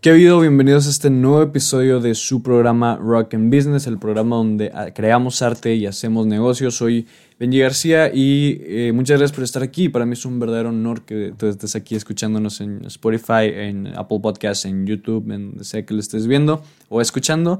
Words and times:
¿Qué 0.00 0.10
ha 0.10 0.12
habido? 0.12 0.38
Bienvenidos 0.38 0.86
a 0.86 0.90
este 0.90 1.10
nuevo 1.10 1.42
episodio 1.42 1.98
de 1.98 2.14
su 2.14 2.40
programa 2.40 2.94
Rock 2.94 3.34
and 3.34 3.52
Business, 3.52 3.88
el 3.88 3.98
programa 3.98 4.36
donde 4.36 4.70
ah, 4.72 4.92
creamos 4.94 5.42
arte 5.42 5.74
y 5.74 5.86
hacemos 5.86 6.24
negocios. 6.24 6.76
Soy 6.76 7.08
Benji 7.40 7.58
García 7.58 8.08
y 8.14 8.60
eh, 8.62 8.92
muchas 8.94 9.18
gracias 9.18 9.34
por 9.34 9.42
estar 9.42 9.64
aquí. 9.64 9.88
Para 9.88 10.06
mí 10.06 10.12
es 10.12 10.24
un 10.24 10.38
verdadero 10.38 10.68
honor 10.68 11.02
que 11.02 11.34
tú 11.36 11.48
estés 11.48 11.74
aquí 11.74 11.96
escuchándonos 11.96 12.60
en 12.60 12.84
Spotify, 12.84 13.50
en 13.52 13.88
Apple 13.88 14.20
Podcasts, 14.22 14.66
en 14.66 14.86
YouTube, 14.86 15.32
en 15.32 15.50
donde 15.50 15.64
sea 15.64 15.84
que 15.84 15.94
lo 15.94 15.98
estés 15.98 16.28
viendo 16.28 16.62
o 16.88 17.00
escuchando. 17.00 17.58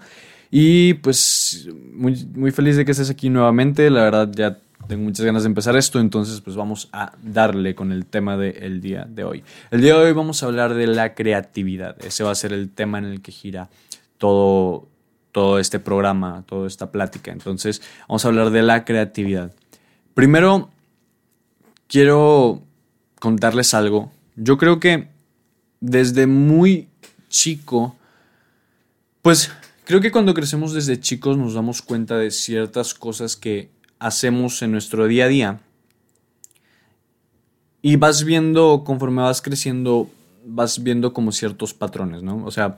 Y 0.49 0.95
pues 0.95 1.69
muy, 1.93 2.25
muy 2.37 2.53
feliz 2.53 2.77
de 2.77 2.85
que 2.85 2.93
estés 2.93 3.11
aquí 3.11 3.31
nuevamente. 3.31 3.91
La 3.91 4.05
verdad 4.05 4.31
ya 4.33 4.59
tengo 4.87 5.03
muchas 5.03 5.27
ganas 5.27 5.43
de 5.43 5.49
empezar 5.49 5.77
esto, 5.77 6.01
entonces 6.01 6.41
pues 6.41 6.57
vamos 6.57 6.89
a 6.93 7.13
darle 7.23 7.75
con 7.75 7.93
el 7.93 8.07
tema 8.07 8.37
del 8.37 8.81
día 8.81 9.07
de 9.09 9.25
hoy. 9.25 9.45
El 9.71 9.81
día 9.81 9.95
de 9.95 10.07
hoy 10.07 10.13
vamos 10.13 10.43
a 10.43 10.47
hablar 10.47 10.75
de 10.75 10.87
la 10.87 11.15
creatividad. 11.15 11.97
Ese 12.05 12.25
va 12.25 12.31
a 12.31 12.35
ser 12.35 12.53
el 12.53 12.71
tema 12.71 12.99
en 12.99 13.05
el 13.05 13.21
que 13.21 13.33
gira 13.33 13.69
todo, 14.17 14.89
todo 15.33 15.59
este 15.59 15.79
programa, 15.79 16.45
toda 16.47 16.67
esta 16.67 16.91
plática. 16.91 17.33
Entonces 17.33 17.83
vamos 18.09 18.25
a 18.25 18.29
hablar 18.29 18.51
de 18.51 18.63
la 18.63 18.85
creatividad. 18.85 19.53
Primero, 20.15 20.71
quiero 21.87 22.63
contarles 23.21 23.75
algo. 23.75 24.11
Yo 24.37 24.57
creo 24.57 24.81
que 24.81 25.09
desde 25.81 26.27
muy 26.27 26.89
chico, 27.29 27.97
pues 29.23 29.51
creo 29.85 30.01
que 30.01 30.11
cuando 30.13 30.35
crecemos 30.35 30.73
desde 30.73 31.01
chicos 31.01 31.37
nos 31.37 31.55
damos 31.55 31.83
cuenta 31.83 32.17
de 32.17 32.31
ciertas 32.31 32.95
cosas 32.95 33.37
que 33.37 33.71
hacemos 33.99 34.63
en 34.63 34.73
nuestro 34.73 35.07
día 35.07 35.25
a 35.25 35.29
día. 35.29 35.61
Y 37.83 37.97
vas 37.97 38.25
viendo, 38.25 38.83
conforme 38.85 39.23
vas 39.23 39.41
creciendo, 39.41 40.11
vas 40.45 40.83
viendo 40.83 41.13
como 41.13 41.33
ciertos 41.33 41.75
patrones, 41.75 42.23
¿no? 42.23 42.45
O 42.45 42.51
sea, 42.51 42.77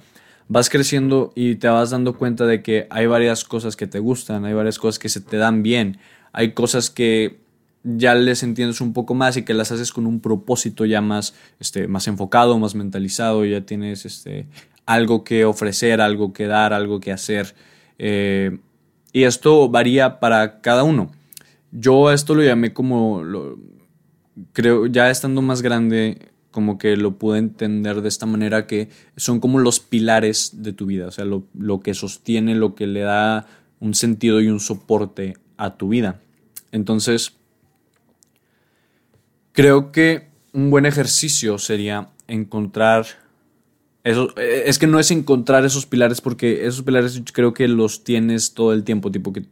vas 0.49 0.69
creciendo 0.69 1.33
y 1.35 1.55
te 1.57 1.69
vas 1.69 1.91
dando 1.91 2.17
cuenta 2.17 2.47
de 2.47 2.63
que 2.63 2.87
hay 2.91 3.07
varias 3.07 3.45
cosas 3.45 3.77
que 3.77 3.87
te 3.87 3.99
gustan, 3.99 4.45
hay 4.45 4.53
varias 4.53 4.79
cosas 4.79 4.99
que 4.99 5.09
se 5.09 5.21
te 5.21 5.37
dan 5.37 5.63
bien, 5.63 5.99
hay 6.33 6.53
cosas 6.53 6.91
que 6.91 7.41
ya 7.83 8.15
les 8.15 8.43
entiendes 8.43 8.81
un 8.81 8.93
poco 8.93 9.15
más 9.15 9.37
y 9.37 9.45
que 9.45 9.55
las 9.55 9.73
haces 9.73 9.91
con 9.93 10.07
un 10.07 10.21
propósito 10.21 10.85
ya 10.85 11.01
más, 11.01 11.35
este, 11.61 11.89
más 11.89 12.09
enfocado, 12.09 12.59
más 12.59 12.75
mentalizado, 12.75 13.45
ya 13.45 13.63
tienes 13.63 14.05
este, 14.05 14.47
algo 14.87 15.25
que 15.25 15.45
ofrecer, 15.45 16.01
algo 16.01 16.33
que 16.33 16.47
dar, 16.47 16.73
algo 16.73 17.01
que 17.01 17.13
hacer. 17.13 17.55
Eh, 17.99 18.59
y 19.13 19.25
esto 19.25 19.69
varía 19.69 20.21
para 20.21 20.61
cada 20.61 20.83
uno. 20.83 21.11
Yo 21.73 22.11
esto 22.11 22.35
lo 22.35 22.43
llamé 22.43 22.73
como, 22.73 23.23
lo, 23.23 23.59
creo, 24.53 24.87
ya 24.87 25.11
estando 25.11 25.43
más 25.43 25.63
grande, 25.63 26.31
como 26.51 26.79
que 26.79 26.97
lo 26.97 27.17
pude 27.17 27.39
entender 27.39 28.03
de 28.03 28.09
esta 28.09 28.27
manera 28.27 28.67
que 28.67 28.89
son 29.17 29.41
como 29.41 29.59
los 29.61 29.79
pilares 29.81 30.63
de 30.63 30.73
tu 30.73 30.87
vida, 30.87 31.07
o 31.07 31.11
sea, 31.11 31.25
lo, 31.25 31.45
lo 31.55 31.81
que 31.81 31.95
sostiene, 31.95 32.55
lo 32.55 32.75
que 32.75 32.87
le 32.87 33.01
da 33.01 33.47
un 33.79 33.95
sentido 33.95 34.41
y 34.41 34.49
un 34.49 34.61
soporte 34.61 35.35
a 35.57 35.77
tu 35.77 35.89
vida. 35.89 36.21
Entonces, 36.73 37.35
creo 39.53 39.93
que 39.93 40.29
un 40.53 40.71
buen 40.71 40.87
ejercicio 40.87 41.59
sería 41.59 42.09
encontrar 42.27 43.07
eso, 44.05 44.33
eh, 44.37 44.65
es 44.67 44.79
que 44.79 44.87
no 44.87 44.99
es 44.99 45.11
encontrar 45.11 45.65
esos 45.65 45.87
pilares 45.87 46.21
porque 46.21 46.67
esos 46.67 46.83
pilares 46.83 47.23
creo 47.33 47.53
que 47.53 47.69
los 47.69 48.05
tienes 48.05 48.55
todo 48.55 48.73
el 48.73 48.85
tiempo, 48.85 49.11
tipo 49.11 49.33
que 49.33 49.45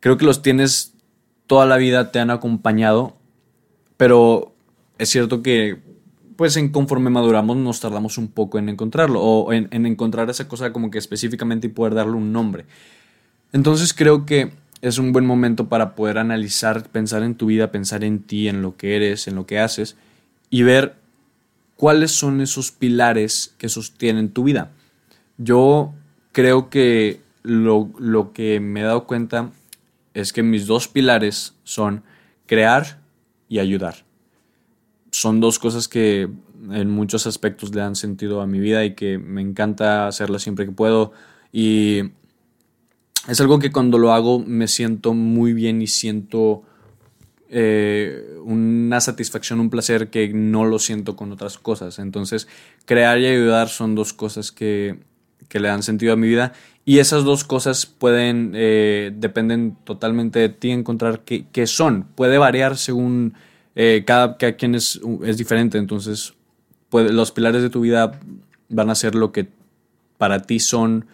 creo 0.00 0.16
que 0.16 0.24
los 0.24 0.42
tienes 0.42 0.94
toda 1.46 1.66
la 1.66 1.76
vida, 1.76 2.12
te 2.12 2.20
han 2.20 2.30
acompañado, 2.30 3.16
pero 3.96 4.54
es 4.98 5.08
cierto 5.08 5.42
que 5.42 5.78
pues 6.36 6.56
en 6.56 6.70
conforme 6.70 7.10
maduramos 7.10 7.56
nos 7.56 7.80
tardamos 7.80 8.16
un 8.16 8.28
poco 8.28 8.58
en 8.58 8.68
encontrarlo 8.68 9.20
o 9.20 9.52
en, 9.52 9.68
en 9.72 9.84
encontrar 9.84 10.30
esa 10.30 10.48
cosa 10.48 10.72
como 10.72 10.90
que 10.90 10.98
específicamente 10.98 11.66
y 11.66 11.70
poder 11.70 11.94
darle 11.94 12.14
un 12.14 12.32
nombre. 12.32 12.64
Entonces 13.52 13.92
creo 13.92 14.24
que 14.24 14.52
es 14.80 14.98
un 14.98 15.12
buen 15.12 15.26
momento 15.26 15.68
para 15.68 15.94
poder 15.94 16.18
analizar, 16.18 16.88
pensar 16.88 17.22
en 17.24 17.34
tu 17.34 17.46
vida, 17.46 17.70
pensar 17.70 18.04
en 18.04 18.22
ti, 18.22 18.48
en 18.48 18.62
lo 18.62 18.76
que 18.76 18.96
eres, 18.96 19.28
en 19.28 19.34
lo 19.34 19.44
que 19.44 19.58
haces 19.58 19.96
y 20.48 20.62
ver 20.62 20.99
cuáles 21.80 22.10
son 22.10 22.42
esos 22.42 22.72
pilares 22.72 23.54
que 23.56 23.70
sostienen 23.70 24.34
tu 24.34 24.44
vida. 24.44 24.70
Yo 25.38 25.94
creo 26.30 26.68
que 26.68 27.22
lo, 27.42 27.90
lo, 27.98 28.34
que 28.34 28.60
me 28.60 28.80
he 28.80 28.82
dado 28.82 29.06
cuenta 29.06 29.50
es 30.12 30.34
que 30.34 30.42
mis 30.42 30.66
dos 30.66 30.88
pilares 30.88 31.54
son 31.64 32.02
crear 32.44 33.00
y 33.48 33.60
ayudar. 33.60 34.04
Son 35.10 35.40
dos 35.40 35.58
cosas 35.58 35.88
que 35.88 36.28
en 36.70 36.90
muchos 36.90 37.26
aspectos 37.26 37.74
le 37.74 37.80
dan 37.80 37.96
sentido 37.96 38.42
a 38.42 38.46
mi 38.46 38.60
vida 38.60 38.84
y 38.84 38.94
que 38.94 39.16
me 39.16 39.40
encanta 39.40 40.06
hacerlas 40.06 40.42
siempre 40.42 40.66
que 40.66 40.72
puedo. 40.72 41.12
Y 41.50 42.10
es 43.26 43.40
algo 43.40 43.58
que 43.58 43.72
cuando 43.72 43.96
lo 43.96 44.12
hago 44.12 44.38
me 44.38 44.68
siento 44.68 45.14
muy 45.14 45.54
bien 45.54 45.80
y 45.80 45.86
siento 45.86 46.62
eh, 47.50 48.38
una 48.44 49.00
satisfacción, 49.00 49.60
un 49.60 49.70
placer 49.70 50.08
que 50.08 50.28
no 50.32 50.64
lo 50.64 50.78
siento 50.78 51.16
con 51.16 51.32
otras 51.32 51.58
cosas. 51.58 51.98
Entonces, 51.98 52.48
crear 52.84 53.18
y 53.18 53.26
ayudar 53.26 53.68
son 53.68 53.94
dos 53.94 54.12
cosas 54.12 54.52
que, 54.52 55.00
que 55.48 55.60
le 55.60 55.68
dan 55.68 55.82
sentido 55.82 56.12
a 56.12 56.16
mi 56.16 56.28
vida 56.28 56.52
y 56.84 56.98
esas 56.98 57.24
dos 57.24 57.44
cosas 57.44 57.86
pueden, 57.86 58.52
eh, 58.54 59.12
dependen 59.14 59.76
totalmente 59.84 60.38
de 60.38 60.48
ti 60.48 60.70
encontrar 60.70 61.20
qué, 61.20 61.66
son. 61.66 62.06
Puede 62.14 62.38
variar 62.38 62.76
según 62.76 63.34
eh, 63.74 64.04
cada, 64.06 64.36
cada, 64.38 64.52
quien 64.56 64.74
es, 64.74 65.00
es 65.24 65.36
diferente, 65.36 65.78
entonces 65.78 66.34
los 66.92 67.32
pilares 67.32 67.62
de 67.62 67.70
tu 67.70 67.80
vida 67.80 68.18
van 68.68 68.90
a 68.90 68.94
ser 68.94 69.14
lo 69.14 69.30
que 69.30 69.48
para 70.18 70.42
ti 70.42 70.58
son 70.58 71.06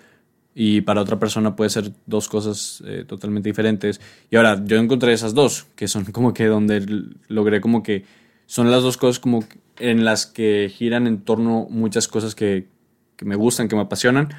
y 0.58 0.80
para 0.80 1.02
otra 1.02 1.18
persona 1.18 1.54
puede 1.54 1.68
ser 1.68 1.92
dos 2.06 2.30
cosas 2.30 2.82
eh, 2.86 3.04
totalmente 3.06 3.50
diferentes. 3.50 4.00
Y 4.30 4.36
ahora 4.36 4.58
yo 4.64 4.78
encontré 4.78 5.12
esas 5.12 5.34
dos, 5.34 5.66
que 5.76 5.86
son 5.86 6.06
como 6.06 6.32
que 6.32 6.46
donde 6.46 6.82
logré 7.28 7.60
como 7.60 7.82
que 7.82 8.06
son 8.46 8.70
las 8.70 8.82
dos 8.82 8.96
cosas 8.96 9.20
como 9.20 9.44
en 9.78 10.06
las 10.06 10.24
que 10.24 10.72
giran 10.74 11.06
en 11.06 11.20
torno 11.20 11.66
muchas 11.68 12.08
cosas 12.08 12.34
que, 12.34 12.68
que 13.16 13.26
me 13.26 13.36
gustan, 13.36 13.68
que 13.68 13.76
me 13.76 13.82
apasionan, 13.82 14.30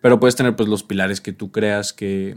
pero 0.00 0.20
puedes 0.20 0.36
tener 0.36 0.54
pues 0.54 0.68
los 0.68 0.84
pilares 0.84 1.20
que 1.20 1.32
tú 1.32 1.50
creas 1.50 1.92
que, 1.92 2.36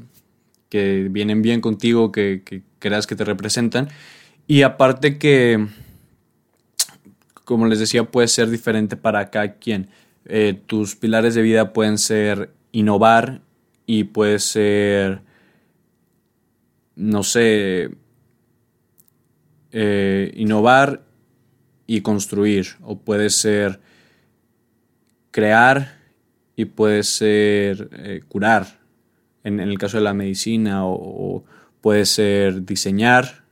que 0.69 1.07
vienen 1.11 1.43
bien 1.43 1.61
contigo, 1.61 2.11
que, 2.11 2.41
que 2.43 2.63
creas 2.79 3.05
que 3.05 3.15
te 3.15 3.23
representan. 3.23 3.89
Y 4.47 4.63
aparte 4.63 5.19
que, 5.19 5.67
como 7.45 7.67
les 7.67 7.77
decía, 7.77 8.03
puede 8.03 8.27
ser 8.27 8.49
diferente 8.49 8.97
para 8.97 9.29
cada 9.29 9.59
quien. 9.59 9.89
Eh, 10.25 10.59
tus 10.65 10.95
pilares 10.95 11.35
de 11.35 11.43
vida 11.43 11.71
pueden 11.71 11.99
ser 11.99 12.49
innovar 12.71 13.41
y 13.85 14.05
puede 14.05 14.39
ser, 14.39 15.21
no 16.95 17.23
sé, 17.23 17.91
eh, 19.71 20.31
innovar 20.35 21.03
y 21.87 22.01
construir, 22.01 22.67
o 22.81 22.99
puede 22.99 23.29
ser 23.29 23.79
crear 25.31 25.97
y 26.55 26.65
puede 26.65 27.03
ser 27.03 27.89
eh, 27.93 28.21
curar, 28.27 28.79
en, 29.43 29.59
el 29.59 29.77
caso 29.77 29.97
de 29.97 30.03
la 30.03 30.13
medicina, 30.13 30.85
o 30.85 31.43
puede 31.81 32.05
ser 32.05 32.65
diseñar 32.65 33.43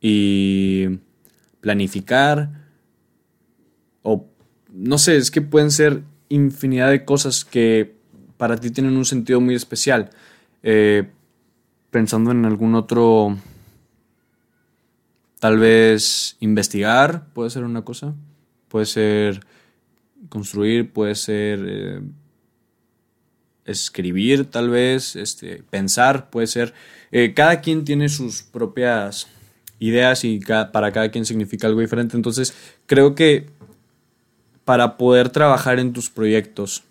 y 0.00 0.98
planificar, 1.60 2.50
o 4.02 4.26
no 4.70 4.98
sé, 4.98 5.16
es 5.16 5.30
que 5.30 5.42
pueden 5.42 5.70
ser 5.70 6.02
infinidad 6.28 6.90
de 6.90 7.04
cosas 7.04 7.44
que 7.44 7.97
para 8.38 8.56
ti 8.56 8.70
tienen 8.70 8.96
un 8.96 9.04
sentido 9.04 9.40
muy 9.40 9.54
especial. 9.54 10.10
Eh, 10.62 11.06
pensando 11.90 12.30
en 12.30 12.46
algún 12.46 12.74
otro, 12.74 13.36
tal 15.38 15.58
vez 15.58 16.36
investigar 16.40 17.26
puede 17.34 17.50
ser 17.50 17.64
una 17.64 17.82
cosa, 17.82 18.14
puede 18.68 18.86
ser 18.86 19.40
construir, 20.28 20.90
puede 20.92 21.14
ser 21.14 21.64
eh, 21.66 22.00
escribir 23.64 24.46
tal 24.46 24.70
vez, 24.70 25.16
este, 25.16 25.62
pensar, 25.68 26.30
puede 26.30 26.46
ser... 26.46 26.72
Eh, 27.10 27.32
cada 27.34 27.60
quien 27.60 27.84
tiene 27.84 28.08
sus 28.08 28.42
propias 28.42 29.28
ideas 29.78 30.24
y 30.24 30.40
para 30.40 30.92
cada 30.92 31.10
quien 31.10 31.24
significa 31.24 31.66
algo 31.66 31.80
diferente. 31.80 32.16
Entonces 32.16 32.54
creo 32.86 33.14
que 33.14 33.46
para 34.64 34.98
poder 34.98 35.30
trabajar 35.30 35.78
en 35.78 35.94
tus 35.94 36.10
proyectos 36.10 36.84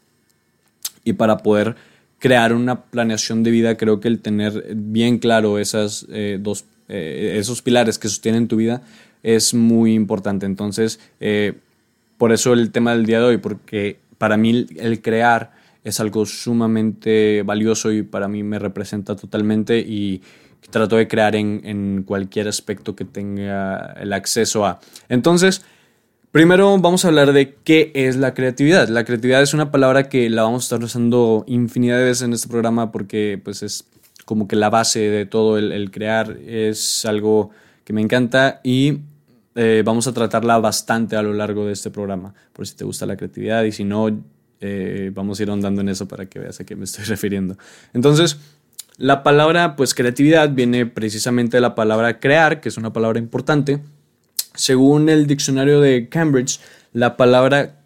y 1.07 1.13
para 1.13 1.37
poder 1.37 1.75
crear 2.19 2.53
una 2.53 2.83
planeación 2.83 3.43
de 3.43 3.51
vida, 3.51 3.77
creo 3.77 3.99
que 3.99 4.09
el 4.09 4.19
tener 4.19 4.75
bien 4.75 5.19
claro 5.19 5.57
esas, 5.57 6.05
eh, 6.09 6.37
dos, 6.41 6.65
eh, 6.89 7.35
esos 7.39 7.61
pilares 7.61 7.97
que 7.97 8.09
sostienen 8.09 8.47
tu 8.47 8.57
vida 8.57 8.81
es 9.23 9.53
muy 9.53 9.93
importante. 9.93 10.45
Entonces, 10.45 10.99
eh, 11.19 11.53
por 12.17 12.33
eso 12.33 12.53
el 12.53 12.71
tema 12.71 12.91
del 12.91 13.05
día 13.05 13.19
de 13.19 13.25
hoy, 13.25 13.37
porque 13.37 13.99
para 14.17 14.35
mí 14.35 14.67
el 14.77 15.01
crear 15.01 15.51
es 15.83 15.99
algo 16.01 16.25
sumamente 16.25 17.43
valioso 17.43 17.91
y 17.93 18.03
para 18.03 18.27
mí 18.27 18.43
me 18.43 18.59
representa 18.59 19.15
totalmente 19.15 19.79
y 19.79 20.21
trato 20.71 20.97
de 20.97 21.07
crear 21.07 21.37
en, 21.37 21.61
en 21.63 22.03
cualquier 22.03 22.49
aspecto 22.49 22.95
que 22.95 23.05
tenga 23.05 23.93
el 23.93 24.11
acceso 24.11 24.65
a. 24.65 24.81
Entonces, 25.07 25.63
Primero 26.37 26.77
vamos 26.77 27.03
a 27.03 27.07
hablar 27.07 27.33
de 27.33 27.55
qué 27.63 27.91
es 27.95 28.15
la 28.15 28.35
creatividad. 28.35 28.89
La 28.89 29.03
creatividad 29.05 29.41
es 29.41 29.55
una 29.55 29.71
palabra 29.71 30.07
que 30.07 30.29
la 30.29 30.43
vamos 30.43 30.65
a 30.65 30.65
estar 30.65 30.83
usando 30.83 31.43
infinidad 31.47 31.97
de 31.97 32.03
veces 32.03 32.21
en 32.21 32.33
este 32.33 32.47
programa 32.47 32.91
porque 32.91 33.41
pues 33.43 33.63
es 33.63 33.85
como 34.23 34.47
que 34.47 34.55
la 34.55 34.69
base 34.69 34.99
de 34.99 35.25
todo 35.25 35.57
el, 35.57 35.89
crear. 35.89 36.37
Es 36.45 37.05
algo 37.05 37.49
que 37.83 37.91
me 37.91 38.01
encanta 38.01 38.61
y 38.63 38.99
eh, 39.55 39.81
vamos 39.83 40.05
a 40.05 40.13
tratarla 40.13 40.59
bastante 40.59 41.15
a 41.15 41.23
lo 41.23 41.33
largo 41.33 41.65
de 41.65 41.73
este 41.73 41.89
programa. 41.89 42.35
Por 42.53 42.67
si 42.67 42.75
te 42.75 42.85
gusta 42.85 43.07
la 43.07 43.17
creatividad 43.17 43.63
y 43.63 43.71
si 43.71 43.83
no, 43.83 44.07
eh, 44.61 45.09
vamos 45.15 45.39
a 45.39 45.41
ir 45.41 45.49
ahondando 45.49 45.81
en 45.81 45.89
eso 45.89 46.07
para 46.07 46.27
que 46.27 46.37
veas 46.37 46.59
a 46.59 46.65
qué 46.65 46.75
me 46.75 46.83
estoy 46.83 47.05
refiriendo. 47.05 47.57
Entonces, 47.95 48.37
la 48.97 49.23
palabra 49.23 49.75
pues 49.75 49.95
creatividad 49.95 50.51
viene 50.51 50.85
precisamente 50.85 51.57
de 51.57 51.61
la 51.61 51.73
palabra 51.73 52.19
crear, 52.19 52.61
que 52.61 52.69
es 52.69 52.77
una 52.77 52.93
palabra 52.93 53.17
importante 53.17 53.81
según 54.57 55.07
el 55.07 55.27
diccionario 55.27 55.79
de 55.79 56.09
Cambridge, 56.09 56.59
la 56.91 57.15
palabra 57.15 57.79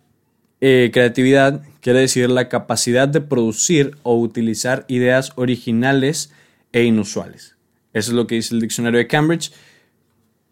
eh, 0.61 0.89
creatividad 0.93 1.61
quiere 1.81 1.99
decir 1.99 2.29
la 2.29 2.47
capacidad 2.47 3.07
de 3.07 3.19
producir 3.19 3.97
o 4.03 4.17
utilizar 4.17 4.85
ideas 4.87 5.33
originales 5.35 6.31
e 6.71 6.83
inusuales. 6.83 7.55
Eso 7.93 8.11
es 8.11 8.15
lo 8.15 8.25
que 8.25 8.35
dice 8.35 8.55
el 8.55 8.61
diccionario 8.61 8.99
de 8.99 9.07
Cambridge. 9.07 9.51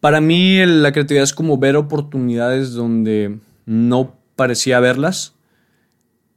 Para 0.01 0.19
mí 0.19 0.65
la 0.65 0.91
creatividad 0.91 1.23
es 1.23 1.33
como 1.33 1.57
ver 1.57 1.77
oportunidades 1.77 2.73
donde 2.73 3.39
no 3.65 4.17
parecía 4.35 4.79
verlas. 4.81 5.35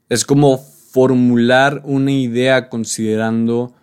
Es 0.08 0.25
como 0.25 0.58
formular 0.58 1.82
una 1.84 2.12
idea 2.12 2.69
considerando 2.69 3.75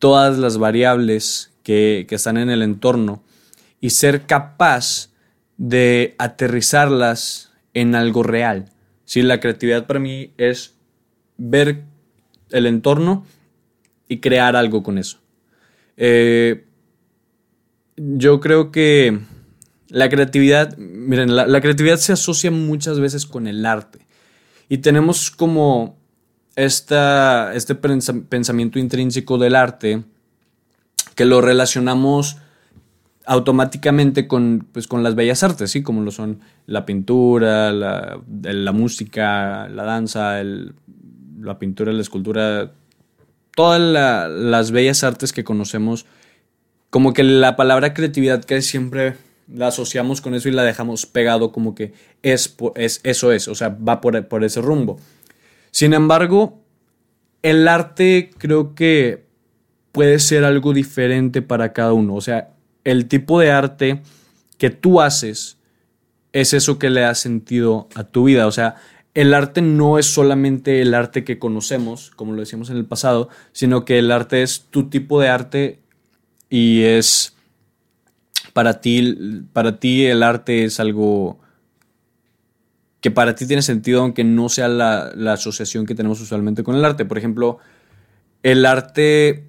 todas 0.00 0.38
las 0.38 0.58
variables 0.58 1.52
que, 1.62 2.06
que 2.08 2.16
están 2.16 2.38
en 2.38 2.50
el 2.50 2.62
entorno 2.62 3.22
y 3.80 3.90
ser 3.90 4.22
capaz 4.22 5.13
de 5.56 6.14
aterrizarlas 6.18 7.52
en 7.74 7.94
algo 7.94 8.22
real. 8.22 8.70
si 9.04 9.22
La 9.22 9.40
creatividad 9.40 9.86
para 9.86 10.00
mí 10.00 10.32
es 10.38 10.74
ver 11.36 11.84
el 12.50 12.66
entorno 12.66 13.26
y 14.08 14.18
crear 14.18 14.56
algo 14.56 14.82
con 14.82 14.98
eso. 14.98 15.18
Eh, 15.96 16.64
yo 17.96 18.40
creo 18.40 18.70
que 18.70 19.20
la 19.88 20.08
creatividad, 20.08 20.76
miren, 20.76 21.34
la, 21.34 21.60
creatividad 21.60 21.98
se 21.98 22.12
asocia 22.12 22.50
muchas 22.50 22.98
veces 22.98 23.26
con 23.26 23.46
el 23.46 23.64
arte. 23.64 24.00
Y 24.68 24.78
tenemos 24.78 25.30
como 25.30 25.98
esta, 26.56 27.54
este 27.54 27.74
pensamiento 27.74 28.78
intrínseco 28.78 29.38
del 29.38 29.54
arte 29.54 30.02
que 31.14 31.24
lo 31.24 31.40
relacionamos 31.40 32.38
automáticamente 33.26 34.28
con, 34.28 34.66
pues, 34.72 34.86
con 34.86 35.02
las 35.02 35.14
bellas 35.14 35.42
artes, 35.42 35.70
¿sí? 35.70 35.82
como 35.82 36.02
lo 36.02 36.10
son 36.10 36.40
la 36.66 36.84
pintura, 36.84 37.72
la, 37.72 38.72
música, 38.72 39.68
la 39.68 39.84
danza, 39.84 40.40
el, 40.40 40.74
la 41.40 41.58
pintura, 41.58 41.92
la 41.92 42.02
escultura, 42.02 42.72
todas 43.54 43.80
las 43.80 44.70
bellas 44.70 45.04
artes 45.04 45.32
que 45.32 45.44
conocemos, 45.44 46.06
como 46.90 47.12
que 47.12 47.24
la 47.24 47.56
palabra 47.56 47.94
creatividad 47.94 48.44
que 48.44 48.60
siempre 48.62 49.16
la 49.52 49.68
asociamos 49.68 50.20
con 50.20 50.34
eso 50.34 50.48
y 50.48 50.52
la 50.52 50.62
dejamos 50.62 51.06
pegado 51.06 51.52
como 51.52 51.74
que 51.74 51.92
es, 52.22 52.56
es 52.76 53.00
eso 53.04 53.32
es, 53.32 53.48
o 53.48 53.54
sea, 53.54 53.68
va 53.68 54.00
por, 54.00 54.26
por 54.28 54.44
ese 54.44 54.60
rumbo. 54.60 54.98
Sin 55.70 55.92
embargo, 55.92 56.60
el 57.42 57.68
arte 57.68 58.30
creo 58.38 58.74
que 58.74 59.24
puede 59.92 60.18
ser 60.18 60.44
algo 60.44 60.72
diferente 60.72 61.42
para 61.42 61.72
cada 61.72 61.92
uno, 61.92 62.14
o 62.14 62.20
sea, 62.20 62.53
el 62.84 63.06
tipo 63.08 63.40
de 63.40 63.50
arte 63.50 64.02
que 64.58 64.70
tú 64.70 65.00
haces 65.00 65.58
es 66.32 66.52
eso 66.52 66.78
que 66.78 66.90
le 66.90 67.02
da 67.02 67.14
sentido 67.14 67.88
a 67.94 68.04
tu 68.04 68.24
vida. 68.24 68.46
O 68.46 68.52
sea, 68.52 68.76
el 69.14 69.32
arte 69.32 69.62
no 69.62 69.98
es 69.98 70.06
solamente 70.06 70.82
el 70.82 70.94
arte 70.94 71.24
que 71.24 71.38
conocemos, 71.38 72.10
como 72.10 72.32
lo 72.32 72.40
decíamos 72.40 72.70
en 72.70 72.76
el 72.76 72.84
pasado, 72.84 73.28
sino 73.52 73.84
que 73.84 73.98
el 73.98 74.10
arte 74.10 74.42
es 74.42 74.66
tu 74.70 74.90
tipo 74.90 75.20
de 75.20 75.28
arte 75.28 75.80
y 76.50 76.82
es 76.82 77.36
para 78.52 78.80
ti, 78.80 79.46
para 79.52 79.78
ti 79.78 80.06
el 80.06 80.22
arte 80.22 80.64
es 80.64 80.80
algo 80.80 81.38
que 83.00 83.10
para 83.10 83.34
ti 83.34 83.46
tiene 83.46 83.62
sentido 83.62 84.00
aunque 84.00 84.24
no 84.24 84.48
sea 84.48 84.66
la, 84.66 85.12
la 85.14 85.34
asociación 85.34 85.86
que 85.86 85.94
tenemos 85.94 86.20
usualmente 86.20 86.64
con 86.64 86.74
el 86.74 86.84
arte. 86.84 87.04
Por 87.04 87.18
ejemplo, 87.18 87.58
el 88.42 88.66
arte 88.66 89.44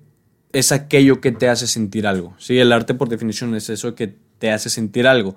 es 0.56 0.72
aquello 0.72 1.20
que 1.20 1.34
te 1.34 1.50
hace 1.50 1.68
sentir 1.68 2.08
algo. 2.08 2.34
¿sí? 2.38 2.58
El 2.58 2.72
arte 2.72 2.94
por 2.94 3.10
definición 3.10 3.54
es 3.56 3.70
eso 3.70 3.94
que 3.94 4.16
te 4.40 4.52
hace 4.52 4.70
sentir 4.70 5.06
algo. 5.06 5.36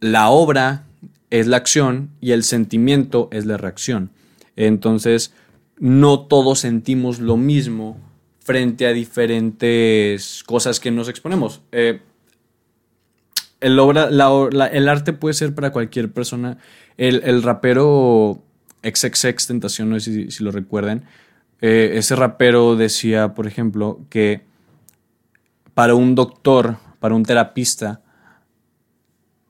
La 0.00 0.30
obra 0.30 0.84
es 1.30 1.46
la 1.46 1.58
acción 1.58 2.10
y 2.20 2.32
el 2.32 2.42
sentimiento 2.42 3.28
es 3.30 3.46
la 3.46 3.56
reacción. 3.56 4.10
Entonces, 4.56 5.32
no 5.78 6.26
todos 6.26 6.58
sentimos 6.58 7.20
lo 7.20 7.36
mismo 7.36 8.00
frente 8.40 8.88
a 8.88 8.92
diferentes 8.92 10.42
cosas 10.44 10.80
que 10.80 10.90
nos 10.90 11.08
exponemos. 11.08 11.60
Eh, 11.70 12.00
el, 13.60 13.78
obra, 13.78 14.08
el 14.08 14.88
arte 14.88 15.12
puede 15.12 15.34
ser 15.34 15.54
para 15.54 15.70
cualquier 15.70 16.10
persona. 16.10 16.58
El, 16.96 17.44
rapero 17.44 18.42
XXX 18.82 19.46
Tentación, 19.46 19.90
no 19.90 20.00
sé 20.00 20.32
si, 20.32 20.42
lo 20.42 20.50
recuerden, 20.50 21.04
eh, 21.60 21.92
ese 21.94 22.16
rapero 22.16 22.74
decía, 22.74 23.34
por 23.34 23.46
ejemplo, 23.46 24.00
que 24.10 24.47
para 25.78 25.94
un 25.94 26.16
doctor, 26.16 26.76
para 26.98 27.14
un 27.14 27.22
terapista, 27.22 28.00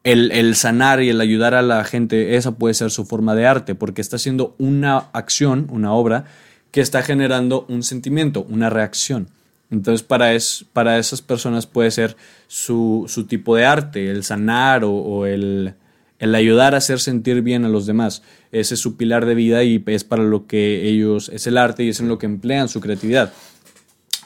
el, 0.04 0.54
sanar 0.56 1.02
y 1.02 1.08
el 1.08 1.22
ayudar 1.22 1.54
a 1.54 1.62
la 1.62 1.82
gente, 1.84 2.36
esa 2.36 2.58
puede 2.58 2.74
ser 2.74 2.90
su 2.90 3.06
forma 3.06 3.34
de 3.34 3.46
arte, 3.46 3.74
porque 3.74 4.02
está 4.02 4.16
haciendo 4.16 4.54
una 4.58 4.98
acción, 5.14 5.68
una 5.70 5.94
obra, 5.94 6.26
que 6.70 6.82
está 6.82 7.00
generando 7.00 7.64
un 7.70 7.82
sentimiento, 7.82 8.44
una 8.46 8.68
reacción. 8.68 9.30
Entonces, 9.70 10.02
para, 10.02 10.34
es, 10.34 10.66
para 10.74 10.98
esas 10.98 11.22
personas 11.22 11.66
puede 11.66 11.90
ser 11.90 12.14
su, 12.46 13.06
tipo 13.26 13.56
de 13.56 13.64
arte, 13.64 14.10
el 14.10 14.22
sanar 14.22 14.82
o, 14.84 15.24
el, 15.24 15.76
ayudar 16.20 16.74
a 16.74 16.76
hacer 16.76 17.00
sentir 17.00 17.40
bien 17.40 17.64
a 17.64 17.70
los 17.70 17.86
demás. 17.86 18.22
Ese 18.52 18.74
es 18.74 18.80
su 18.80 18.98
pilar 18.98 19.24
de 19.24 19.34
vida 19.34 19.64
y 19.64 19.82
es 19.86 20.04
para 20.04 20.24
lo 20.24 20.46
que 20.46 20.90
ellos, 20.90 21.30
es 21.30 21.46
el 21.46 21.56
arte 21.56 21.84
y 21.84 21.88
es 21.88 22.00
en 22.00 22.08
lo 22.08 22.18
que 22.18 22.26
emplean 22.26 22.68
su 22.68 22.82
creatividad. 22.82 23.32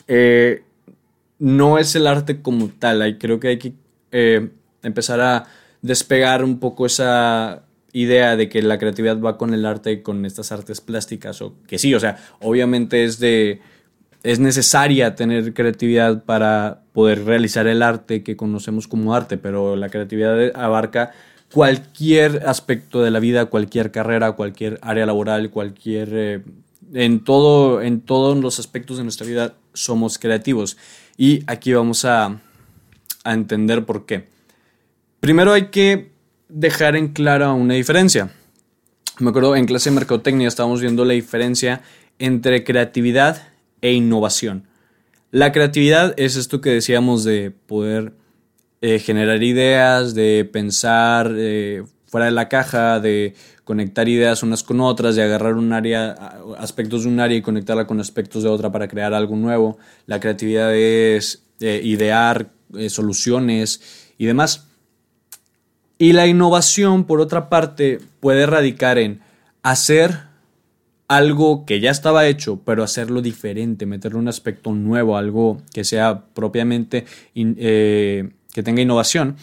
Eh, 0.09 0.65
no 1.43 1.77
es 1.79 1.97
el 1.97 2.07
arte 2.07 2.41
como 2.41 2.69
tal. 2.69 3.03
Ahí 3.03 3.19
creo 3.19 3.41
que 3.41 3.49
hay 3.49 3.59
que 3.59 3.73
eh, 4.13 4.51
empezar 4.85 5.21
a 5.21 5.47
despegar 5.83 6.45
un 6.45 6.61
poco 6.61 6.87
esa 6.87 7.65
idea 7.93 8.37
de 8.37 8.49
que 8.49 8.63
la 8.63 8.79
creatividad 8.79 9.21
va 9.21 9.37
con 9.37 9.53
el 9.53 9.67
arte 9.67 9.91
y 9.91 10.03
con 10.03 10.25
estas 10.25 10.53
artes 10.53 10.81
plásticas 10.81 11.43
o 11.43 11.55
que 11.67 11.79
sí, 11.79 11.95
o 11.97 12.01
sea, 12.01 12.17
obviamente 12.41 13.03
es 13.03 13.19
de 13.19 13.61
es 14.23 14.39
necesaria 14.39 15.17
tener 15.17 15.53
creatividad 15.53 16.23
para 16.25 16.85
poder 16.93 17.25
realizar 17.25 17.67
el 17.67 17.83
arte 17.83 18.23
que 18.23 18.37
conocemos 18.37 18.87
como 18.87 19.13
arte, 19.13 19.37
pero 19.37 19.75
la 19.75 19.89
creatividad 19.89 20.39
abarca 20.55 21.11
cualquier 21.53 22.45
aspecto 22.47 23.03
de 23.03 23.11
la 23.11 23.19
vida, 23.19 23.47
cualquier 23.47 23.91
carrera, 23.91 24.33
cualquier 24.33 24.79
área 24.81 25.07
laboral, 25.07 25.51
cualquier 25.51 26.09
eh, 26.13 26.43
en 26.93 27.25
todo 27.25 27.83
en 27.83 28.01
todos 28.01 28.37
los 28.37 28.59
aspectos 28.59 28.99
de 28.99 29.05
nuestra 29.05 29.27
vida 29.27 29.55
somos 29.73 30.19
creativos. 30.19 30.77
Y 31.17 31.43
aquí 31.47 31.73
vamos 31.73 32.05
a, 32.05 32.41
entender 33.25 33.85
por 33.85 34.05
qué. 34.05 34.29
Primero 35.21 35.53
hay 35.53 35.67
que 35.67 36.11
dejar 36.49 36.97
en 36.97 37.09
clara 37.09 37.53
una 37.53 37.75
diferencia. 37.75 38.33
Me 39.21 39.31
acuerdo 39.31 39.55
en 39.55 39.67
clase 39.67 39.91
de 39.91 39.95
mercadotecnia 39.95 40.49
estábamos 40.49 40.81
viendo 40.81 41.05
la 41.05 41.13
diferencia 41.13 41.83
entre 42.19 42.65
creatividad 42.65 43.49
e 43.81 43.93
innovación. 43.93 44.67
La 45.31 45.53
creatividad 45.53 46.15
es 46.17 46.35
esto 46.35 46.61
que 46.61 46.71
decíamos 46.71 47.23
de 47.23 47.53
poder 47.53 48.15
eh, 48.81 48.99
generar 48.99 49.45
ideas, 49.45 50.15
de 50.15 50.49
pensar 50.53 51.33
eh, 51.37 51.85
fuera 52.07 52.27
de 52.27 52.33
la 52.33 52.49
caja, 52.49 52.99
de 52.99 53.35
conectar 53.65 54.09
ideas 54.09 54.43
unas 54.43 54.63
con 54.63 54.81
otras, 54.81 55.17
de 55.17 55.23
agarrar 55.23 55.55
un 55.55 55.73
área, 55.73 56.13
aspectos 56.59 57.05
de 57.05 57.09
un 57.09 57.21
área 57.21 57.37
y 57.37 57.43
conectarla 57.43 57.87
con 57.87 58.01
aspectos 58.01 58.43
de 58.43 58.49
otra 58.49 58.73
para 58.73 58.89
crear 58.89 59.15
algo 59.15 59.37
nuevo. 59.37 59.79
La 60.07 60.21
creatividad 60.21 60.75
es 60.75 61.45
eh, 61.61 61.81
idear 61.83 62.51
eh, 62.77 62.91
soluciones 62.91 64.11
y 64.19 64.27
demás. 64.27 64.67
Y 65.99 66.13
la 66.13 66.27
innovación, 66.27 67.05
por 67.05 67.21
otra 67.21 67.49
parte, 67.49 68.01
puede 68.21 68.47
radicar 68.47 68.99
en 68.99 69.21
hacer 69.63 70.33
algo 71.07 71.65
que 71.67 71.79
ya 71.79 71.91
estaba 71.91 72.27
hecho, 72.27 72.61
pero 72.65 72.83
hacerlo 72.83 73.23
diferente, 73.23 73.87
meterle 73.87 74.19
un 74.19 74.29
aspecto 74.29 74.73
nuevo, 74.73 75.17
algo 75.17 75.61
que 75.73 75.85
sea 75.85 76.25
propiamente, 76.35 77.05
eh, 77.35 78.31
que 78.53 78.63
tenga 78.63 78.83
innovación 78.83 79.37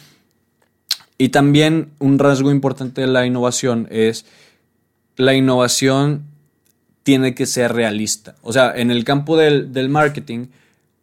y 1.22 1.30
también 1.30 1.92
un 2.00 2.18
rasgo 2.18 2.50
importante 2.50 3.02
de 3.02 3.08
la 3.08 3.26
innovación 3.26 3.88
es 3.92 4.26
la 5.18 5.34
innovación 5.34 6.24
tiene 7.04 7.36
que 7.36 7.46
ser 7.46 7.74
realista. 7.74 8.36
O 8.42 8.54
sea, 8.54 8.74
en 8.74 8.90
el 8.90 9.04
campo 9.04 9.36
del, 9.36 9.90
marketing, 9.90 10.48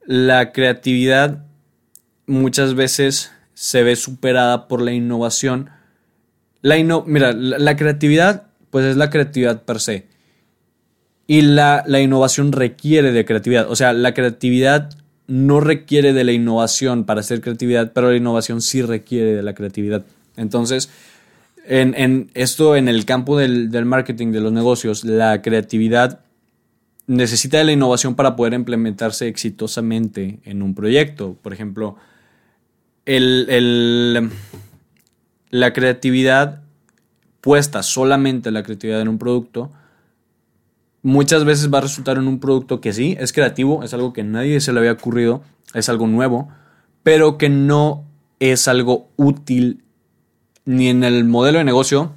la 0.07 0.53
creatividad 0.53 1.45
muchas 2.27 2.75
veces 2.75 3.31
se 3.53 3.83
ve 3.83 3.95
superada 3.95 4.69
por 4.69 4.81
la 4.81 4.93
innovación. 4.93 5.69
La 6.63 6.77
mira, 7.05 7.33
la, 7.35 7.77
creatividad, 7.77 8.45
pues 8.71 8.87
es 8.87 8.97
la 8.97 9.11
creatividad 9.11 9.65
per 9.65 9.81
se. 9.81 10.07
Y 11.27 11.43
la, 11.43 11.85
la 11.87 12.01
innovación 12.01 12.53
requiere 12.53 13.13
de 13.13 13.27
creatividad. 13.27 13.71
O 13.71 13.77
sea, 13.77 13.93
la 13.93 14.15
creatividad 14.15 14.97
no 15.27 15.61
requiere 15.61 16.13
de 16.13 16.25
la 16.25 16.33
innovación 16.33 17.05
para 17.05 17.21
hacer 17.21 17.41
creatividad, 17.41 17.93
pero 17.93 18.11
la 18.11 18.17
innovación 18.17 18.61
sí 18.61 18.83
requiere 18.83 19.35
de 19.35 19.43
la 19.43 19.55
creatividad. 19.55 20.05
Entonces, 20.37 20.91
en, 21.65 22.31
esto 22.35 22.77
en 22.77 22.89
el 22.89 23.05
campo 23.05 23.37
del, 23.39 23.85
marketing, 23.85 24.33
de 24.33 24.41
los 24.41 24.53
negocios, 24.53 25.05
la 25.05 25.43
creatividad 25.43 26.21
necesita 27.07 27.59
de 27.59 27.65
la 27.65 27.73
innovación 27.73 28.15
para 28.15 28.37
poder 28.37 28.53
implementarse 28.53 29.29
exitosamente 29.29 30.41
en 30.45 30.63
un 30.63 30.75
proyecto. 30.75 31.37
Por 31.43 31.53
ejemplo, 31.53 31.97
la 35.51 35.73
creatividad 35.73 36.63
puesta 37.41 37.83
solamente 37.83 38.51
la 38.51 38.63
creatividad 38.63 39.01
en 39.01 39.09
un 39.09 39.19
producto, 39.19 39.71
muchas 41.07 41.45
veces 41.45 41.73
va 41.73 41.79
a 41.79 41.83
resultar 41.83 42.19
en 42.19 42.27
un 42.27 42.41
producto 42.41 42.81
que 42.81 42.93
sí, 42.93 43.17
es 43.19 43.33
creativo, 43.33 43.85
es 43.85 43.95
algo 43.95 44.13
que 44.13 44.25
nadie 44.25 44.61
se 44.61 44.73
le 44.73 44.81
había 44.81 44.93
ocurrido, 44.93 45.43
es 45.75 45.89
algo 45.89 46.07
nuevo, 46.07 46.49
pero 47.03 47.39
que 47.39 47.49
no 47.49 48.05
es 48.41 48.69
algo 48.69 49.09
útil 49.17 49.83
ni 50.65 50.89
en 50.89 51.05
el 51.05 51.25
modelo 51.25 51.59
de 51.59 51.65
negocio, 51.65 52.13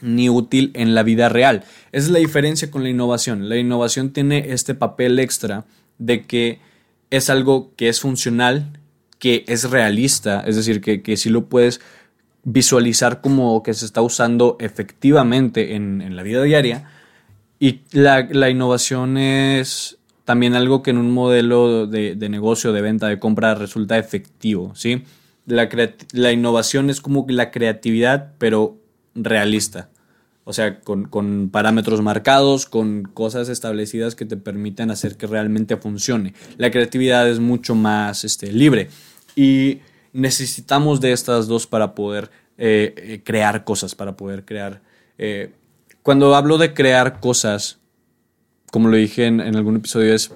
ni 0.00 0.28
útil 0.28 0.70
en 0.74 0.94
la 0.94 1.02
vida 1.02 1.28
real. 1.28 1.64
Esa 1.90 2.06
es 2.06 2.10
la 2.10 2.18
diferencia 2.20 2.70
con 2.70 2.82
la 2.82 2.90
innovación. 2.90 3.48
La 3.48 3.56
innovación 3.56 4.12
tiene 4.12 4.52
este 4.52 4.74
papel 4.74 5.18
extra 5.18 5.64
de 5.98 6.24
que 6.24 6.60
es 7.10 7.28
algo 7.28 7.72
que 7.76 7.88
es 7.88 8.00
funcional, 8.00 8.78
que 9.18 9.44
es 9.48 9.70
realista, 9.70 10.40
es 10.46 10.56
decir, 10.56 10.80
que, 10.80 11.02
que 11.02 11.16
si 11.16 11.28
lo 11.28 11.46
puedes 11.46 11.80
visualizar 12.44 13.20
como 13.20 13.62
que 13.62 13.74
se 13.74 13.84
está 13.84 14.02
usando 14.02 14.56
efectivamente 14.60 15.74
en, 15.74 16.16
la 16.16 16.22
vida 16.22 16.42
diaria. 16.42 16.88
Y 17.62 17.82
la, 17.92 18.50
innovación 18.50 19.16
es 19.16 19.98
también 20.24 20.56
algo 20.56 20.82
que 20.82 20.90
en 20.90 20.98
un 20.98 21.12
modelo 21.12 21.86
de, 21.86 22.16
de, 22.16 22.28
negocio, 22.28 22.72
de 22.72 22.82
venta, 22.82 23.06
de 23.06 23.20
compra 23.20 23.54
resulta 23.54 23.98
efectivo, 23.98 24.72
¿sí? 24.74 25.04
la, 25.46 26.32
innovación 26.32 26.90
es 26.90 27.00
como 27.00 27.24
la 27.28 27.52
creatividad, 27.52 28.32
pero 28.38 28.78
realista. 29.14 29.90
O 30.44 30.52
sea, 30.52 30.80
con, 30.80 31.50
parámetros 31.52 32.02
marcados, 32.02 32.66
con 32.66 33.04
cosas 33.04 33.48
establecidas 33.48 34.16
que 34.16 34.24
te 34.24 34.36
permiten 34.36 34.90
hacer 34.90 35.16
que 35.16 35.28
realmente 35.28 35.76
funcione. 35.76 36.34
La 36.58 36.72
creatividad 36.72 37.28
es 37.30 37.38
mucho 37.38 37.76
más 37.76 38.24
este, 38.24 38.50
libre. 38.50 38.88
Y 39.36 39.78
necesitamos 40.12 41.00
de 41.00 41.12
estas 41.12 41.46
dos 41.46 41.68
para 41.68 41.94
poder 41.94 42.30
eh, 42.58 42.92
eh, 42.96 43.20
crear 43.24 43.64
cosas, 43.64 43.94
para 43.94 44.16
poder 44.16 44.44
crear... 44.44 44.82
Eh, 45.16 45.52
cuando 46.02 46.34
hablo 46.34 46.58
de 46.58 46.74
crear 46.74 47.20
cosas, 47.20 47.78
como 48.70 48.88
lo 48.88 48.96
dije 48.96 49.26
en, 49.26 49.40
algún 49.40 49.76
episodio, 49.76 50.14
es 50.14 50.32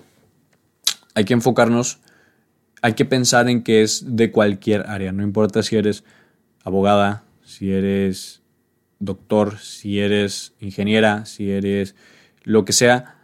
hay 1.14 1.24
que 1.24 1.34
enfocarnos 1.34 2.00
hay 2.82 2.94
que 2.94 3.04
pensar 3.04 3.48
en 3.48 3.62
que 3.62 3.82
es 3.82 4.16
de 4.16 4.30
cualquier 4.30 4.88
área, 4.88 5.10
no 5.10 5.22
importa 5.22 5.62
si 5.62 5.76
eres 5.76 6.04
abogada, 6.62 7.24
si 7.44 7.72
eres 7.72 8.42
doctor, 8.98 9.58
si 9.58 9.98
eres 9.98 10.52
ingeniera, 10.60 11.26
si 11.26 11.50
eres 11.50 11.96
lo 12.44 12.64
que 12.64 12.72
sea, 12.72 13.16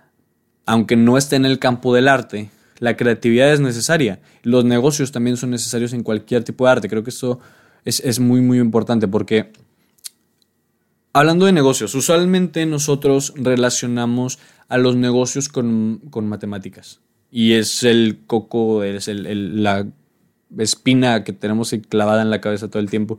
aunque 0.66 0.96
no 0.96 1.16
esté 1.16 1.36
en 1.36 1.44
el 1.44 1.58
campo 1.58 1.94
del 1.94 2.08
arte, 2.08 2.50
la 2.78 2.96
creatividad 2.96 3.52
es 3.52 3.60
necesaria. 3.60 4.20
Los 4.42 4.64
negocios 4.64 5.12
también 5.12 5.36
son 5.36 5.50
necesarios 5.50 5.92
en 5.92 6.02
cualquier 6.02 6.42
tipo 6.42 6.64
de 6.64 6.72
arte. 6.72 6.88
Creo 6.88 7.04
que 7.04 7.10
esto 7.10 7.38
es, 7.84 8.18
muy, 8.18 8.40
muy 8.40 8.58
importante 8.58 9.06
porque, 9.06 9.52
hablando 11.12 11.46
de 11.46 11.52
negocios, 11.52 11.94
usualmente 11.94 12.66
nosotros 12.66 13.32
relacionamos 13.36 14.38
a 14.68 14.78
los 14.78 14.96
negocios 14.96 15.48
con, 15.48 16.00
con 16.10 16.28
matemáticas 16.28 17.00
y 17.30 17.54
es 17.54 17.82
el 17.82 18.20
coco, 18.26 18.84
es 18.84 19.08
el, 19.08 19.62
la 19.62 19.86
espina 20.58 21.24
que 21.24 21.32
tenemos 21.32 21.74
clavada 21.88 22.22
en 22.22 22.30
la 22.30 22.40
cabeza 22.40 22.68
todo 22.68 22.80
el 22.80 22.90
tiempo. 22.90 23.18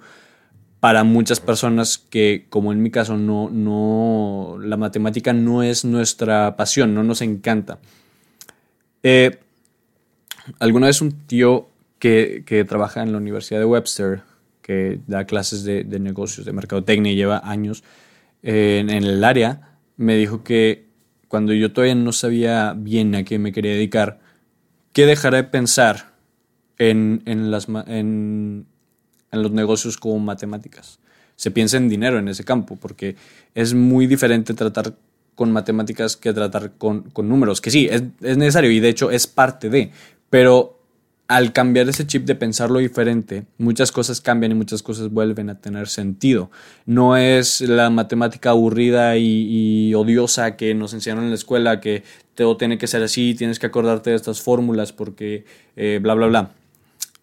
Para 0.79 1.03
muchas 1.03 1.39
personas 1.39 1.97
que, 1.97 2.45
como 2.50 2.71
en 2.73 2.83
mi 2.83 2.91
caso, 2.91 3.17
no, 3.17 3.50
no, 3.50 4.57
la 4.62 4.77
matemática 4.77 5.33
no 5.33 5.63
es 5.63 5.83
nuestra 5.83 6.55
pasión, 6.55 6.93
no 6.93 7.03
nos 7.03 7.21
encanta. 7.21 7.79
Eh, 9.01 9.39
alguna 10.59 10.88
vez 10.88 11.01
un 11.01 11.12
tío 11.25 11.69
que, 12.00 12.65
trabaja 12.67 13.01
en 13.01 13.13
la 13.13 13.17
Universidad 13.17 13.59
de 13.59 13.65
Webster, 13.65 14.21
que 14.63 15.01
da 15.05 15.25
clases 15.25 15.63
de, 15.63 15.84
negocios, 16.00 16.46
de 16.46 16.53
mercadotecnia 16.53 17.12
y 17.12 17.15
lleva 17.15 17.41
años 17.43 17.84
eh, 18.41 18.79
en 18.79 18.89
el 18.89 19.24
área, 19.24 19.77
me 19.98 20.15
dijo 20.15 20.43
que 20.43 20.88
cuando 21.27 21.53
yo 21.53 21.72
todavía 21.72 21.96
no 21.96 22.12
sabía 22.12 22.74
bien 22.75 23.13
a 23.13 23.24
qué 23.24 23.38
me 23.38 23.51
quería 23.51 23.74
dedicar, 23.74 24.20
¿qué 24.93 25.05
dejaré 25.05 25.38
de 25.38 25.43
pensar 25.43 26.13
en, 26.77 27.22
en, 27.25 27.51
los 29.32 29.51
negocios 29.51 29.98
como 29.98 30.20
matemáticas? 30.20 31.00
Se 31.36 31.51
piensa 31.51 31.77
en 31.77 31.89
dinero 31.89 32.17
en 32.17 32.27
ese 32.27 32.43
campo, 32.43 32.77
porque 32.77 33.15
es 33.53 33.74
muy 33.74 34.08
diferente 34.08 34.53
tratar 34.53 34.96
con 35.36 35.51
matemáticas 35.51 36.15
que 36.15 36.32
tratar 36.32 36.74
con, 36.77 37.12
números, 37.17 37.60
que 37.60 37.72
sí, 37.72 37.88
es, 37.91 38.03
es, 38.22 38.38
necesario 38.38 38.72
y 38.72 38.79
de 38.79 38.89
hecho 38.89 39.10
es 39.10 39.25
parte 39.25 39.70
de, 39.70 39.91
pero 40.29 40.83
al 41.27 41.53
cambiar 41.53 41.88
ese 41.88 42.06
chip 42.06 42.25
de 42.25 42.36
pensarlo 42.36 42.80
diferente, 42.80 43.46
muchas 43.58 43.92
cosas 43.92 44.20
cambian 44.20 44.51
y 44.51 44.56
muchas 44.56 44.84
cosas 44.84 45.10
vuelven 45.10 45.50
a 45.50 45.60
tener 45.60 45.88
sentido. 45.88 46.51
No 46.86 47.15
es 47.15 47.62
la 47.62 47.89
matemática 47.89 48.50
aburrida 48.50 49.18
y, 49.18 49.94
odiosa 49.96 50.58
que 50.58 50.74
nos 50.75 50.94
enseñaron 50.94 51.24
en 51.24 51.30
la 51.30 51.36
escuela, 51.36 51.80
que 51.80 52.03
todo 52.36 52.58
tiene 52.58 52.77
que 52.77 52.88
ser 52.88 53.03
así, 53.03 53.36
tienes 53.36 53.60
que 53.60 53.68
acordarte 53.68 54.10
de 54.10 54.15
estas 54.15 54.42
fórmulas 54.42 54.92
porque 54.92 55.46
eh, 55.75 56.00
bla, 56.01 56.13
bla, 56.13 56.27
bla. 56.27 56.51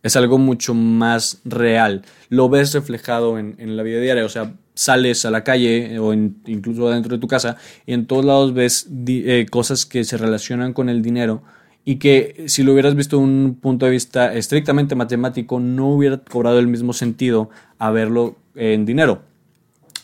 Es 0.02 0.16
algo 0.16 0.38
mucho 0.38 0.72
más 0.72 1.42
real. 1.44 2.02
Lo 2.30 2.48
ves 2.48 2.72
reflejado 2.72 3.38
en, 3.38 3.76
la 3.76 3.82
vida 3.82 4.00
diaria, 4.00 4.24
o 4.24 4.30
sea, 4.30 4.54
sales 4.72 5.26
a 5.26 5.30
la 5.30 5.44
calle 5.44 5.98
o 5.98 6.14
incluso 6.14 6.88
dentro 6.88 7.14
de 7.14 7.20
tu 7.20 7.28
casa 7.28 7.58
y 7.84 7.92
en 7.92 8.06
todos 8.06 8.24
lados 8.24 8.54
ves 8.54 8.88
eh, 9.06 9.44
cosas 9.50 9.84
que 9.84 10.04
se 10.04 10.16
relacionan 10.16 10.72
con 10.72 10.88
el 10.88 11.02
dinero 11.02 11.42
y 11.90 11.96
que 11.96 12.44
si 12.46 12.62
lo 12.62 12.72
hubieras 12.72 12.94
visto 12.94 13.18
un 13.18 13.58
punto 13.60 13.84
de 13.84 13.90
vista 13.90 14.32
estrictamente 14.32 14.94
matemático 14.94 15.58
no 15.58 15.88
hubiera 15.88 16.18
cobrado 16.18 16.60
el 16.60 16.68
mismo 16.68 16.92
sentido 16.92 17.50
a 17.80 17.90
verlo 17.90 18.36
en 18.54 18.86
dinero. 18.86 19.22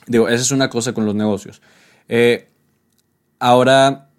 Digo, 0.09 0.29
esa 0.29 0.43
es 0.43 0.51
una 0.51 0.69
cosa 0.69 0.95
con 0.95 1.07
los 1.07 1.15
negocios. 1.15 1.63
Eh, 2.09 2.49
ahora, 3.39 4.11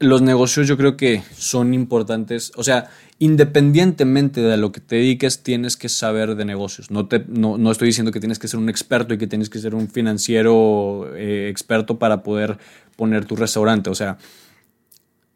los 0.00 0.20
negocios 0.20 0.68
yo 0.68 0.76
creo 0.76 0.98
que 0.98 1.22
son 1.34 1.72
importantes, 1.72 2.52
o 2.56 2.62
sea, 2.62 2.90
independientemente 3.18 4.42
de 4.42 4.58
lo 4.58 4.70
que 4.70 4.80
te 4.80 4.96
dediques, 4.96 5.42
tienes 5.42 5.78
que 5.78 5.88
saber 5.88 6.34
de 6.34 6.44
negocios. 6.44 6.90
No, 6.90 7.06
te, 7.08 7.24
no, 7.26 7.72
estoy 7.72 7.86
diciendo 7.86 8.12
que 8.12 8.20
tienes 8.20 8.38
que 8.38 8.48
ser 8.48 8.60
un 8.60 8.68
experto 8.68 9.14
y 9.14 9.18
que 9.18 9.26
tienes 9.26 9.48
que 9.48 9.60
ser 9.60 9.74
un 9.74 9.88
financiero 9.88 11.10
eh, 11.16 11.48
experto 11.48 11.98
para 11.98 12.22
poder 12.22 12.58
poner 12.96 13.24
tu 13.24 13.34
restaurante. 13.34 13.88
O 13.88 13.94
sea, 13.94 14.18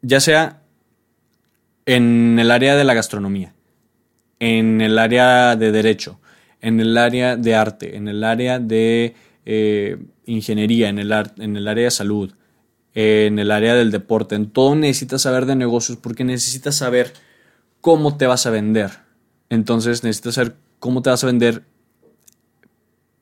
ya 0.03 0.19
sea 0.19 0.60
en 1.85 2.37
el 2.39 2.51
área 2.51 2.75
de 2.75 2.83
la 2.83 2.93
gastronomía, 2.93 3.53
en 4.39 4.81
el 4.81 4.97
área 4.99 5.55
de 5.55 5.71
derecho, 5.71 6.19
en 6.61 6.79
el 6.79 6.97
área 6.97 7.37
de 7.37 7.55
arte, 7.55 7.95
en 7.97 8.07
el 8.07 8.23
área 8.23 8.59
de 8.59 9.15
eh, 9.45 9.97
ingeniería, 10.25 10.89
en 10.89 10.99
el, 10.99 11.11
en 11.37 11.57
el 11.57 11.67
área 11.67 11.85
de 11.85 11.91
salud, 11.91 12.33
en 12.93 13.39
el 13.39 13.51
área 13.51 13.75
del 13.75 13.91
deporte, 13.91 14.35
en 14.35 14.49
todo 14.49 14.75
necesitas 14.75 15.21
saber 15.21 15.45
de 15.45 15.55
negocios 15.55 15.97
porque 15.97 16.23
necesitas 16.23 16.75
saber 16.75 17.13
cómo 17.79 18.17
te 18.17 18.27
vas 18.27 18.45
a 18.45 18.49
vender. 18.49 18.91
Entonces 19.49 20.03
necesitas 20.03 20.35
saber 20.35 20.55
cómo 20.79 21.01
te 21.01 21.09
vas 21.09 21.23
a 21.23 21.27
vender 21.27 21.63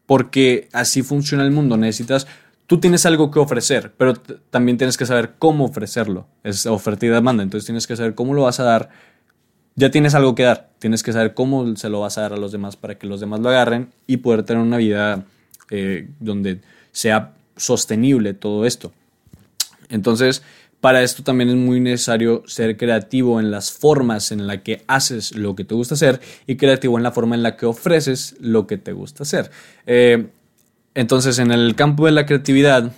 porque 0.05 0.69
así 0.73 1.03
funciona 1.03 1.43
el 1.43 1.51
mundo. 1.51 1.77
Necesitas 1.77 2.27
tú 2.69 2.79
tienes 2.79 3.03
algo 3.07 3.31
que 3.31 3.39
ofrecer, 3.39 3.93
pero 3.97 4.13
también 4.51 4.77
tienes 4.77 4.95
que 4.95 5.07
saber 5.07 5.33
cómo 5.39 5.65
ofrecerlo. 5.65 6.27
Es 6.43 6.67
oferta 6.67 7.03
y 7.07 7.09
demanda, 7.09 7.41
entonces 7.41 7.65
tienes 7.65 7.87
que 7.87 7.95
saber 7.95 8.13
cómo 8.13 8.35
lo 8.35 8.43
vas 8.43 8.59
a 8.59 8.63
dar. 8.63 8.89
Ya 9.75 9.89
tienes 9.89 10.13
algo 10.13 10.35
que 10.35 10.43
dar, 10.43 10.69
tienes 10.77 11.01
que 11.01 11.11
saber 11.11 11.33
cómo 11.33 11.75
se 11.75 11.89
lo 11.89 12.01
vas 12.01 12.19
a 12.19 12.21
dar 12.21 12.33
a 12.33 12.37
los 12.37 12.51
demás 12.51 12.75
para 12.75 12.99
que 12.99 13.07
los 13.07 13.19
demás 13.19 13.39
lo 13.39 13.49
agarren 13.49 13.89
y 14.05 14.17
poder 14.17 14.43
tener 14.43 14.61
una 14.61 14.77
vida 14.77 15.25
eh, 15.71 16.09
donde 16.19 16.61
sea 16.91 17.33
sostenible 17.57 18.35
todo 18.35 18.67
esto. 18.67 18.91
Entonces, 19.89 20.43
para 20.79 21.01
esto 21.01 21.23
también 21.23 21.49
es 21.49 21.55
muy 21.55 21.79
necesario 21.79 22.43
ser 22.45 22.77
creativo 22.77 23.39
en 23.39 23.49
las 23.49 23.71
formas 23.71 24.31
en 24.31 24.45
las 24.45 24.59
que 24.59 24.83
haces 24.85 25.35
lo 25.35 25.55
que 25.55 25.63
te 25.63 25.73
gusta 25.73 25.95
hacer 25.95 26.21
y 26.45 26.55
creativo 26.55 26.97
en 26.97 27.03
la 27.03 27.11
forma 27.11 27.33
en 27.33 27.41
la 27.41 27.57
que 27.57 27.65
ofreces 27.65 28.35
lo 28.39 28.67
que 28.67 28.77
te 28.77 28.93
gusta 28.93 29.23
hacer. 29.23 29.49
Eh, 29.87 30.27
entonces, 30.99 31.39
en 31.39 31.51
el 31.51 31.75
campo 31.75 32.07
de 32.07 32.11
la 32.11 32.25
creatividad, 32.25 32.91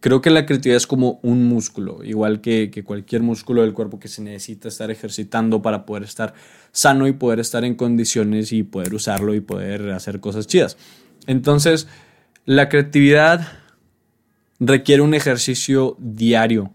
creo 0.00 0.22
que 0.22 0.30
la 0.30 0.46
creatividad 0.46 0.78
es 0.78 0.86
como 0.86 1.20
un 1.22 1.46
músculo, 1.46 2.02
igual 2.02 2.40
que, 2.40 2.70
cualquier 2.86 3.20
músculo 3.20 3.60
del 3.60 3.74
cuerpo 3.74 4.00
que 4.00 4.08
se 4.08 4.22
necesita 4.22 4.68
estar 4.68 4.90
ejercitando 4.90 5.60
para 5.60 5.84
poder 5.84 6.04
estar 6.04 6.32
sano 6.72 7.06
y 7.06 7.12
poder 7.12 7.38
estar 7.38 7.66
en 7.66 7.74
condiciones 7.74 8.50
y 8.50 8.62
poder 8.62 8.94
usarlo 8.94 9.34
y 9.34 9.42
poder 9.42 9.90
hacer 9.90 10.20
cosas 10.20 10.46
chidas. 10.46 10.78
Entonces, 11.26 11.86
la 12.46 12.70
creatividad 12.70 13.46
requiere 14.58 15.02
un 15.02 15.12
ejercicio 15.12 15.98
diario. 15.98 16.72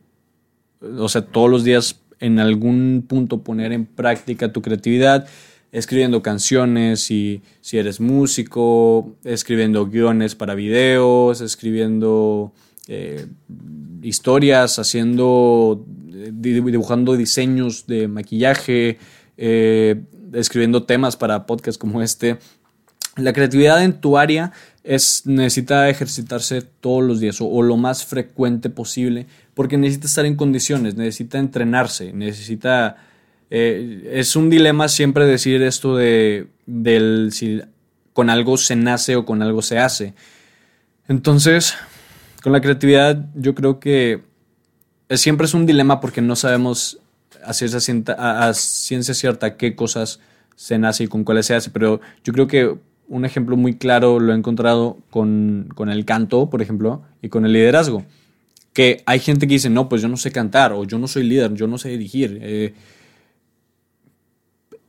O 1.00 1.10
sea, 1.10 1.26
todos 1.26 1.50
los 1.50 1.64
días 1.64 2.00
en 2.20 2.38
algún 2.38 3.06
punto 3.08 3.42
poner 3.42 3.72
en 3.72 3.88
práctica 3.88 4.54
tu 4.54 4.62
creatividad, 4.62 5.28
escribiendo 5.72 6.22
canciones, 6.22 7.02
si, 7.02 7.42
si 7.62 7.78
eres 7.78 8.00
músico, 8.00 9.16
escribiendo 9.24 9.88
guiones 9.88 10.36
para 10.36 10.54
videos, 10.56 11.42
escribiendo 11.42 12.52
eh, 12.88 13.26
historias, 14.02 14.80
haciendo, 14.80 15.86
dibujando 16.34 17.16
diseños 17.16 17.88
de 17.88 18.08
maquillaje, 18.08 18.98
eh, 19.38 20.02
escribiendo 20.34 20.84
temas 20.84 21.16
para 21.16 21.46
podcasts 21.46 21.78
como 21.78 22.02
este. 22.02 22.38
La 23.18 23.34
creatividad 23.34 23.84
en 23.84 24.00
tu 24.00 24.18
área 24.18 24.52
es, 24.84 25.24
necesita 25.26 25.90
ejercitarse 25.90 26.62
todos 26.62 27.04
los 27.04 27.20
días 27.20 27.38
o, 27.40 27.62
lo 27.62 27.78
más 27.78 28.06
frecuente 28.06 28.70
posible 28.70 29.28
porque 29.54 29.78
necesita 29.78 30.08
estar 30.08 30.26
en 30.26 30.36
condiciones, 30.36 30.96
necesita 30.96 31.40
entrenarse, 31.40 32.12
necesita... 32.14 32.98
Eh, 33.54 34.10
es 34.14 34.36
un 34.36 34.50
dilema 34.50 34.88
siempre 34.88 35.26
decir 35.26 35.62
esto 35.62 35.98
de 35.98 36.48
del, 36.66 37.32
si 37.34 37.62
con 38.14 38.30
algo 38.30 38.58
se 38.58 38.78
nace 38.78 39.18
o 39.18 39.26
con 39.26 39.42
algo 39.42 39.62
se 39.62 39.78
hace. 39.78 40.14
Entonces, 41.08 41.76
con 42.42 42.54
la 42.54 42.62
creatividad 42.62 43.26
yo 43.36 43.54
creo 43.54 43.80
que 43.80 44.22
siempre 45.10 45.46
es 45.46 45.54
un 45.54 45.66
dilema 45.66 46.00
porque 46.00 46.22
no 46.22 46.36
sabemos 46.36 47.00
a 47.44 47.54
ciencia, 47.54 49.14
cierta 49.14 49.58
qué 49.58 49.76
cosas 49.76 50.20
se 50.56 50.78
nace 50.78 51.06
y 51.06 51.08
con 51.08 51.24
cuáles 51.24 51.48
se 51.48 51.56
hace, 51.56 51.72
pero 51.72 52.00
yo 52.24 52.34
creo 52.34 52.48
que 52.48 52.78
un 53.08 53.26
ejemplo 53.26 53.58
muy 53.58 53.76
claro 53.76 54.20
lo 54.20 54.32
he 54.32 54.36
encontrado 54.36 55.00
con, 55.10 55.68
el 55.90 56.06
canto, 56.06 56.50
por 56.50 56.62
ejemplo, 56.62 57.02
y 57.22 57.28
con 57.30 57.46
el 57.46 57.52
liderazgo. 57.52 58.06
Que 58.72 59.04
hay 59.06 59.20
gente 59.20 59.48
que 59.48 59.56
dice, 59.56 59.70
no, 59.70 59.90
pues 59.90 60.02
yo 60.02 60.08
no 60.08 60.16
sé 60.16 60.32
cantar, 60.32 60.72
o 60.72 60.86
yo 60.86 60.98
no 60.98 61.08
soy 61.08 61.24
líder, 61.24 61.54
yo 61.56 61.68
no 61.68 61.78
sé 61.78 61.90
dirigir. 61.90 62.40
Eh, 62.42 62.74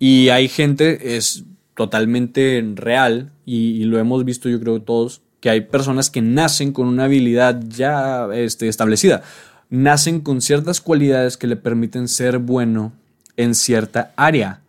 y 0.04 0.30
hay 0.30 0.48
gente, 0.48 1.16
es 1.16 1.44
totalmente 1.76 2.60
real, 2.74 3.30
y, 3.46 3.84
lo 3.84 4.00
hemos 4.00 4.24
visto 4.24 4.48
yo 4.48 4.58
creo 4.58 4.82
todos, 4.82 5.22
que 5.38 5.48
hay 5.48 5.60
personas 5.60 6.10
que 6.10 6.20
nacen 6.20 6.72
con 6.72 6.88
una 6.88 7.04
habilidad 7.04 7.62
ya 7.68 8.26
este, 8.34 8.66
establecida. 8.66 9.22
Nacen 9.70 10.20
con 10.20 10.40
ciertas 10.40 10.80
cualidades 10.80 11.36
que 11.36 11.46
le 11.46 11.54
permiten 11.54 12.08
ser 12.08 12.38
bueno 12.38 12.92
en 13.36 13.54
cierta 13.54 14.10
área. 14.16 14.62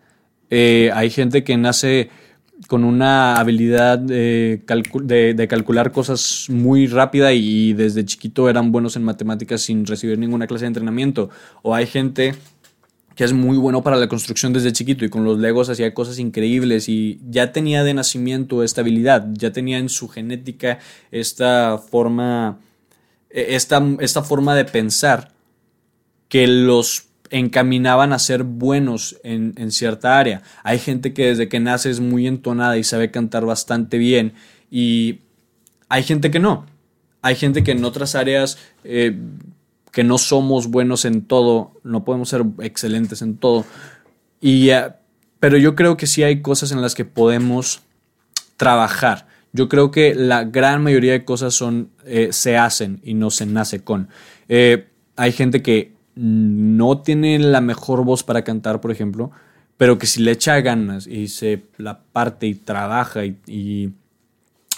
Eh, 0.52 0.92
hay 0.94 1.10
gente 1.10 1.44
que 1.44 1.58
nace 1.58 2.12
con 2.68 2.84
una 2.84 3.38
habilidad 3.38 3.98
de, 3.98 4.62
calcular 5.50 5.92
cosas 5.92 6.46
muy 6.50 6.86
rápida 6.86 7.34
y 7.34 7.74
desde 7.74 8.06
chiquito 8.06 8.52
eran 8.52 8.72
buenos 8.72 8.96
en 8.98 9.04
matemáticas 9.04 9.64
sin 9.64 9.88
recibir 9.88 10.20
ninguna 10.20 10.46
clase 10.46 10.66
de 10.66 10.68
entrenamiento. 10.68 11.32
O 11.64 11.74
hay 11.74 11.88
gente 11.88 12.36
que 13.16 13.24
es 13.24 13.34
muy 13.34 13.58
bueno 13.58 13.84
para 13.84 13.98
la 13.98 14.08
construcción 14.08 14.54
desde 14.54 14.74
chiquito 14.74 15.06
y 15.06 15.10
con 15.10 15.24
los 15.24 15.40
legos 15.40 15.70
hacía 15.70 15.94
cosas 15.94 16.20
increíbles 16.20 16.90
y 16.90 17.20
ya 17.30 17.52
tenía 17.52 17.84
de 17.84 17.94
nacimiento 17.94 18.64
esta 18.64 18.82
habilidad, 18.82 19.28
ya 19.34 19.52
tenía 19.52 19.78
en 19.78 19.90
su 19.90 20.08
genética 20.10 20.80
esta 21.12 21.78
forma, 21.78 22.60
e, 23.30 23.56
esta, 23.56 23.82
esta 24.00 24.24
forma 24.24 24.56
de 24.56 24.66
pensar 24.66 25.32
que 26.28 26.48
los 26.48 27.08
encaminaban 27.30 28.14
a 28.14 28.20
ser 28.20 28.44
buenos 28.44 29.20
en, 29.24 29.72
cierta 29.72 30.20
área. 30.20 30.44
Hay 30.64 30.78
gente 30.78 31.14
que 31.14 31.28
desde 31.28 31.50
que 31.50 31.60
nace 31.60 31.90
es 31.90 32.00
muy 32.00 32.28
entonada 32.28 32.78
y 32.78 32.84
sabe 32.84 33.10
cantar 33.12 33.46
bastante 33.46 33.98
bien 33.98 34.34
y 34.70 35.20
hay 35.90 36.04
gente 36.04 36.30
que 36.30 36.40
no. 36.40 36.66
Hay 37.22 37.36
gente 37.36 37.64
que 37.64 37.72
en 37.72 37.86
otras 37.86 38.16
áreas 38.16 38.58
eh, 38.84 39.18
que 39.94 40.04
no 40.04 40.18
somos 40.18 40.68
buenos 40.68 41.06
en 41.06 41.22
todo, 41.22 41.80
no 41.84 42.04
podemos 42.04 42.28
ser 42.28 42.44
excelentes 42.62 43.22
en 43.22 43.38
todo. 43.38 43.64
Y, 44.42 44.72
eh, 44.72 44.92
pero 45.40 45.56
yo 45.58 45.76
creo 45.76 45.98
que 45.98 46.08
sí 46.08 46.24
hay 46.24 46.42
cosas 46.42 46.72
en 46.72 46.82
las 46.82 46.96
que 46.96 47.06
podemos 47.06 47.84
trabajar. 48.58 49.28
Yo 49.54 49.70
creo 49.70 49.92
que 49.92 50.16
la 50.16 50.46
gran 50.46 50.82
mayoría 50.82 51.12
de 51.12 51.24
cosas 51.24 51.54
son, 51.54 51.92
eh, 52.06 52.30
se 52.32 52.58
hacen 52.58 53.02
y 53.04 53.14
no 53.14 53.30
se 53.30 53.46
nace 53.46 53.84
con. 53.84 54.10
Eh, 54.50 54.88
hay 55.16 55.32
gente 55.32 55.62
que 55.62 55.94
no 56.16 57.02
tiene 57.02 57.38
la 57.38 57.62
mejor 57.62 58.04
voz 58.04 58.24
para 58.24 58.44
cantar, 58.44 58.82
por 58.82 58.92
ejemplo, 58.92 59.30
pero 59.78 60.00
que 60.00 60.08
si 60.08 60.24
le 60.24 60.32
echa 60.32 60.60
ganas 60.62 61.06
y 61.06 61.28
se 61.28 61.66
la 61.78 62.00
parte 62.00 62.48
y 62.48 62.56
trabaja 62.56 63.26
y, 63.26 63.94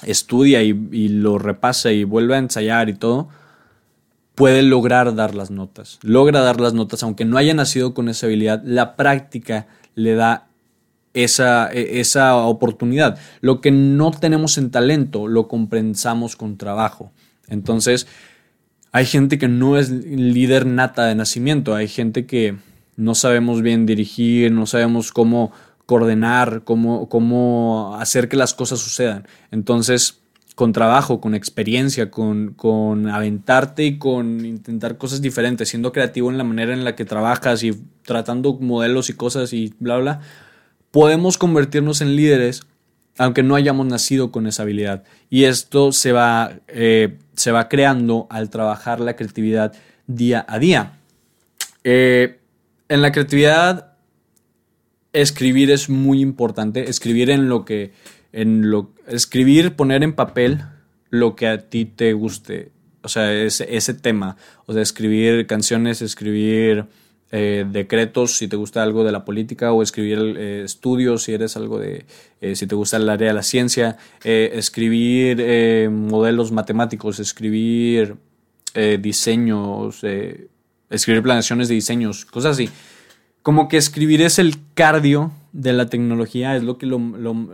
estudia 0.04 0.62
y, 0.62 0.90
y, 0.92 1.08
lo 1.08 1.38
repasa 1.38 1.94
y 1.94 2.04
vuelve 2.04 2.36
a 2.36 2.40
ensayar 2.40 2.90
y 2.90 2.96
todo, 2.96 3.30
puede 4.36 4.62
lograr 4.62 5.16
dar 5.16 5.34
las 5.34 5.50
notas. 5.50 6.00
Logra 6.04 6.42
dar 6.42 6.60
las 6.62 6.74
notas, 6.74 7.02
aunque 7.04 7.26
no 7.26 7.38
haya 7.38 7.54
nacido 7.54 7.94
con 7.94 8.10
esa 8.10 8.28
habilidad, 8.28 8.62
la 8.64 8.96
práctica 8.96 9.68
le 9.96 10.16
da 10.16 10.48
esa, 11.14 11.72
e, 11.72 12.00
esa 12.00 12.36
oportunidad. 12.36 13.18
Lo 13.42 13.62
que 13.62 13.72
no 13.72 14.12
tenemos 14.12 14.58
en 14.58 14.70
talento 14.70 15.28
lo 15.28 15.48
compensamos 15.48 16.36
con 16.36 16.58
trabajo. 16.58 17.12
Entonces, 17.48 18.08
hay 18.92 19.06
gente 19.06 19.38
que 19.38 19.48
no 19.48 19.78
es 19.78 19.90
líder 19.90 20.66
nata 20.66 21.06
de 21.06 21.16
nacimiento, 21.16 21.74
hay 21.74 21.88
gente 21.88 22.26
que 22.26 22.58
no 22.98 23.16
sabemos 23.16 23.62
bien 23.62 23.86
dirigir, 23.86 24.52
no 24.52 24.66
sabemos 24.66 25.12
cómo 25.12 25.52
coordinar, 25.86 26.64
cómo, 26.64 27.10
cómo 27.10 27.96
hacer 28.00 28.30
que 28.30 28.38
las 28.38 28.54
cosas 28.54 28.80
sucedan. 28.80 29.28
Entonces, 29.52 30.22
con 30.56 30.72
trabajo, 30.72 31.20
con 31.22 31.36
experiencia, 31.36 32.10
con, 32.10 32.54
con, 32.54 33.10
aventarte 33.10 33.84
y 33.84 33.98
con 33.98 34.46
intentar 34.46 34.98
cosas 34.98 35.22
diferentes, 35.22 35.70
siendo 35.70 35.92
creativo 35.92 36.32
en 36.32 36.38
la 36.38 36.46
manera 36.46 36.74
en 36.74 36.86
la 36.86 36.96
que 36.96 37.06
trabajas 37.06 37.64
y 37.64 37.74
tratando 38.04 38.54
modelos 38.54 39.10
y 39.10 39.14
cosas 39.14 39.52
y 39.54 39.74
bla, 39.80 39.98
bla, 39.98 40.22
podemos 40.92 41.38
convertirnos 41.38 42.02
en 42.02 42.16
líderes 42.16 42.62
aunque 43.18 43.44
no 43.44 43.56
hayamos 43.56 43.86
nacido 43.88 44.32
con 44.32 44.48
esa 44.48 44.64
habilidad. 44.64 45.04
Y 45.30 45.46
esto 45.46 45.92
se 45.92 46.12
va, 46.12 46.60
eh, 46.68 47.18
se 47.34 47.52
va 47.52 47.70
creando 47.70 48.28
al 48.30 48.50
trabajar 48.50 49.00
la 49.00 49.16
creatividad 49.16 49.74
día 50.08 50.46
a 50.48 50.60
día. 50.60 51.00
Eh, 51.84 52.40
en 52.90 53.02
la 53.02 53.12
creatividad, 53.12 53.94
escribir 55.14 55.72
es 55.72 55.90
muy 55.90 56.22
importante, 56.22 56.90
escribir 56.90 57.30
en 57.30 57.48
lo 57.48 57.64
que 57.64 57.94
en 58.36 58.70
lo 58.70 58.92
escribir, 59.08 59.76
poner 59.76 60.04
en 60.04 60.14
papel 60.14 60.62
lo 61.10 61.36
que 61.36 61.48
a 61.48 61.70
ti 61.70 61.86
te 61.86 62.12
guste, 62.12 62.72
o 63.02 63.08
sea, 63.08 63.34
ese, 63.34 63.76
ese 63.76 63.94
tema, 63.94 64.36
o 64.66 64.74
sea, 64.74 64.82
escribir 64.82 65.48
canciones, 65.48 66.02
escribir 66.02 66.86
eh, 67.32 67.66
decretos 67.70 68.38
si 68.38 68.48
te 68.48 68.56
gusta 68.56 68.84
algo 68.84 69.04
de 69.04 69.12
la 69.12 69.26
política 69.26 69.72
o 69.72 69.82
escribir 69.82 70.20
eh, 70.38 70.62
estudios 70.66 71.24
si 71.24 71.34
eres 71.34 71.56
algo 71.56 71.80
de, 71.80 72.06
eh, 72.42 72.56
si 72.56 72.68
te 72.68 72.76
gusta 72.76 72.98
el 72.98 73.10
área 73.10 73.30
de 73.30 73.34
la 73.34 73.44
ciencia, 73.44 73.98
escribir 74.24 75.90
modelos 75.90 76.52
matemáticos, 76.52 77.20
escribir 77.20 78.18
diseños, 79.00 80.02
escribir 80.90 81.24
planeaciones 81.24 81.70
de 81.70 81.76
diseños, 81.76 82.26
cosas 82.26 82.54
así. 82.54 82.70
Como 83.46 83.68
que 83.68 83.78
escribir 83.78 84.24
es 84.24 84.40
el 84.40 84.56
cardio 84.74 85.32
de 85.54 85.72
la 85.72 85.86
tecnología 85.86 86.56
es 86.56 86.64
lo 86.64 86.80
que 86.80 86.88
lo, 86.88 87.00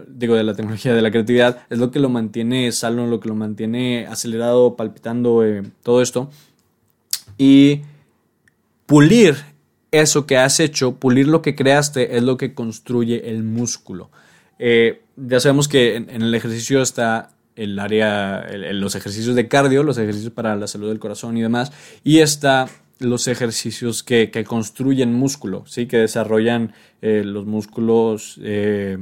digo 0.07 0.35
de 0.35 0.43
la 0.45 0.53
tecnología 0.53 0.93
de 0.93 1.01
la 1.01 1.11
creatividad 1.11 1.63
es 1.69 1.79
lo 1.79 1.91
que 1.91 1.99
lo 1.99 2.07
mantiene 2.07 2.71
sano 2.71 3.07
lo 3.07 3.19
que 3.19 3.27
lo 3.27 3.35
mantiene 3.35 4.07
acelerado 4.07 4.77
palpitando 4.77 5.43
eh, 5.43 5.63
todo 5.83 6.01
esto. 6.01 6.29
Y 7.37 7.81
pulir 8.85 9.35
eso 9.91 10.25
que 10.25 10.37
has 10.37 10.61
hecho 10.61 10.95
pulir 10.95 11.27
lo 11.27 11.41
que 11.41 11.57
creaste 11.57 12.15
es 12.15 12.23
lo 12.23 12.37
que 12.37 12.53
construye 12.53 13.29
el 13.29 13.43
músculo. 13.43 14.11
Eh, 14.59 15.01
ya 15.17 15.41
sabemos 15.41 15.67
que 15.67 15.97
en, 15.97 16.09
el 16.09 16.33
ejercicio 16.33 16.81
está 16.81 17.31
el 17.57 17.77
área 17.77 18.47
los 18.71 18.95
ejercicios 18.95 19.35
de 19.35 19.49
cardio 19.49 19.83
los 19.83 19.97
ejercicios 19.97 20.31
para 20.31 20.55
la 20.55 20.67
salud 20.67 20.87
del 20.87 20.99
corazón 20.99 21.35
y 21.35 21.41
demás 21.41 21.73
y 22.01 22.19
está 22.19 22.69
los 23.01 23.27
ejercicios 23.27 24.03
que, 24.03 24.31
construyen 24.47 25.13
músculo, 25.13 25.63
¿sí? 25.67 25.87
que 25.87 25.97
desarrollan 25.97 26.73
eh, 27.01 27.23
los 27.25 27.45
músculos 27.45 28.39
eh, 28.41 28.97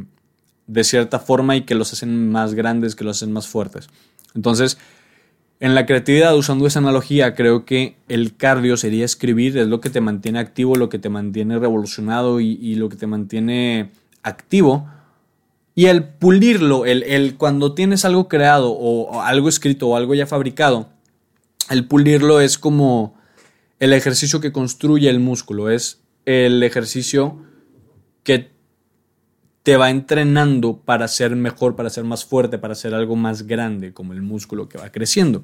de 0.68 0.84
cierta 0.84 1.20
forma 1.20 1.56
y 1.56 1.62
que 1.62 1.76
los 1.76 1.94
hacen 1.94 2.32
más 2.32 2.54
grandes, 2.54 2.96
que 2.96 3.04
los 3.04 3.18
hacen 3.18 3.32
más 3.32 3.48
fuertes. 3.48 3.90
Entonces, 4.36 4.78
en 5.60 5.76
la 5.76 5.86
creatividad, 5.86 6.38
usando 6.38 6.68
esa 6.68 6.80
analogía, 6.80 7.36
creo 7.36 7.66
que 7.66 7.98
el 8.08 8.38
cardio 8.38 8.78
sería 8.78 9.04
escribir, 9.04 9.58
es 9.58 9.68
lo 9.68 9.82
que 9.82 9.90
te 9.90 10.00
mantiene 10.00 10.40
activo, 10.40 10.76
lo 10.76 10.90
que 10.90 11.00
te 11.00 11.10
mantiene 11.10 11.60
revolucionado 11.60 12.40
y, 12.40 12.76
lo 12.76 12.88
que 12.88 12.96
te 12.96 13.08
mantiene 13.08 13.92
activo. 14.24 14.88
Y 15.76 15.88
el 15.88 16.04
pulirlo, 16.04 16.86
el, 16.86 17.04
el, 17.04 17.36
cuando 17.36 17.74
tienes 17.74 18.06
algo 18.06 18.28
creado 18.28 18.72
o 18.72 19.22
algo 19.22 19.50
escrito 19.50 19.90
o 19.90 19.96
algo 19.98 20.16
ya 20.16 20.28
fabricado, 20.28 20.90
el 21.70 21.86
pulirlo 21.86 22.42
es 22.42 22.58
como 22.58 23.19
el 23.80 23.94
ejercicio 23.94 24.40
que 24.42 24.52
construye 24.52 25.10
el 25.10 25.20
músculo, 25.20 25.70
es 25.70 26.02
el 26.26 26.62
ejercicio 26.64 27.44
que 28.24 28.52
te 29.64 29.78
va 29.78 29.90
entrenando 29.90 30.78
para 30.78 31.08
ser 31.08 31.36
mejor, 31.36 31.76
para 31.76 31.90
ser 31.90 32.04
más 32.04 32.26
fuerte, 32.26 32.58
para 32.58 32.76
ser 32.76 32.94
algo 32.94 33.16
más 33.16 33.48
grande, 33.48 33.94
como 33.94 34.14
el 34.14 34.22
músculo 34.22 34.68
que 34.68 34.78
va 34.78 34.92
creciendo. 34.92 35.44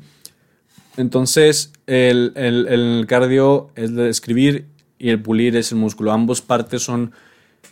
Entonces, 0.97 1.73
el, 1.87 2.33
el 2.35 3.05
cardio 3.07 3.69
es 3.75 3.89
el 3.89 3.99
escribir 4.01 4.67
y 4.97 5.09
el 5.09 5.21
pulir 5.21 5.55
es 5.55 5.71
el 5.71 5.77
músculo. 5.77 6.11
Ambos 6.11 6.41
partes 6.41 6.81
son 6.81 7.11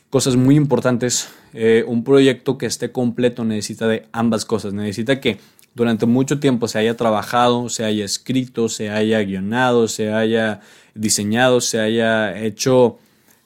cosas 0.09 0.35
muy 0.35 0.55
importantes. 0.55 1.29
Eh, 1.53 1.83
un 1.87 2.03
proyecto 2.03 2.57
que 2.57 2.65
esté 2.65 2.91
completo 2.91 3.43
necesita 3.45 3.87
de 3.87 4.07
ambas 4.11 4.45
cosas. 4.45 4.73
Necesita 4.73 5.19
que 5.19 5.39
durante 5.75 6.05
mucho 6.05 6.39
tiempo 6.39 6.67
se 6.67 6.79
haya 6.79 6.95
trabajado, 6.95 7.69
se 7.69 7.83
haya 7.83 8.05
escrito, 8.05 8.69
se 8.69 8.89
haya 8.89 9.21
guionado, 9.23 9.87
se 9.87 10.13
haya 10.13 10.61
diseñado, 10.93 11.61
se 11.61 11.79
haya 11.79 12.37
hecho, 12.39 12.99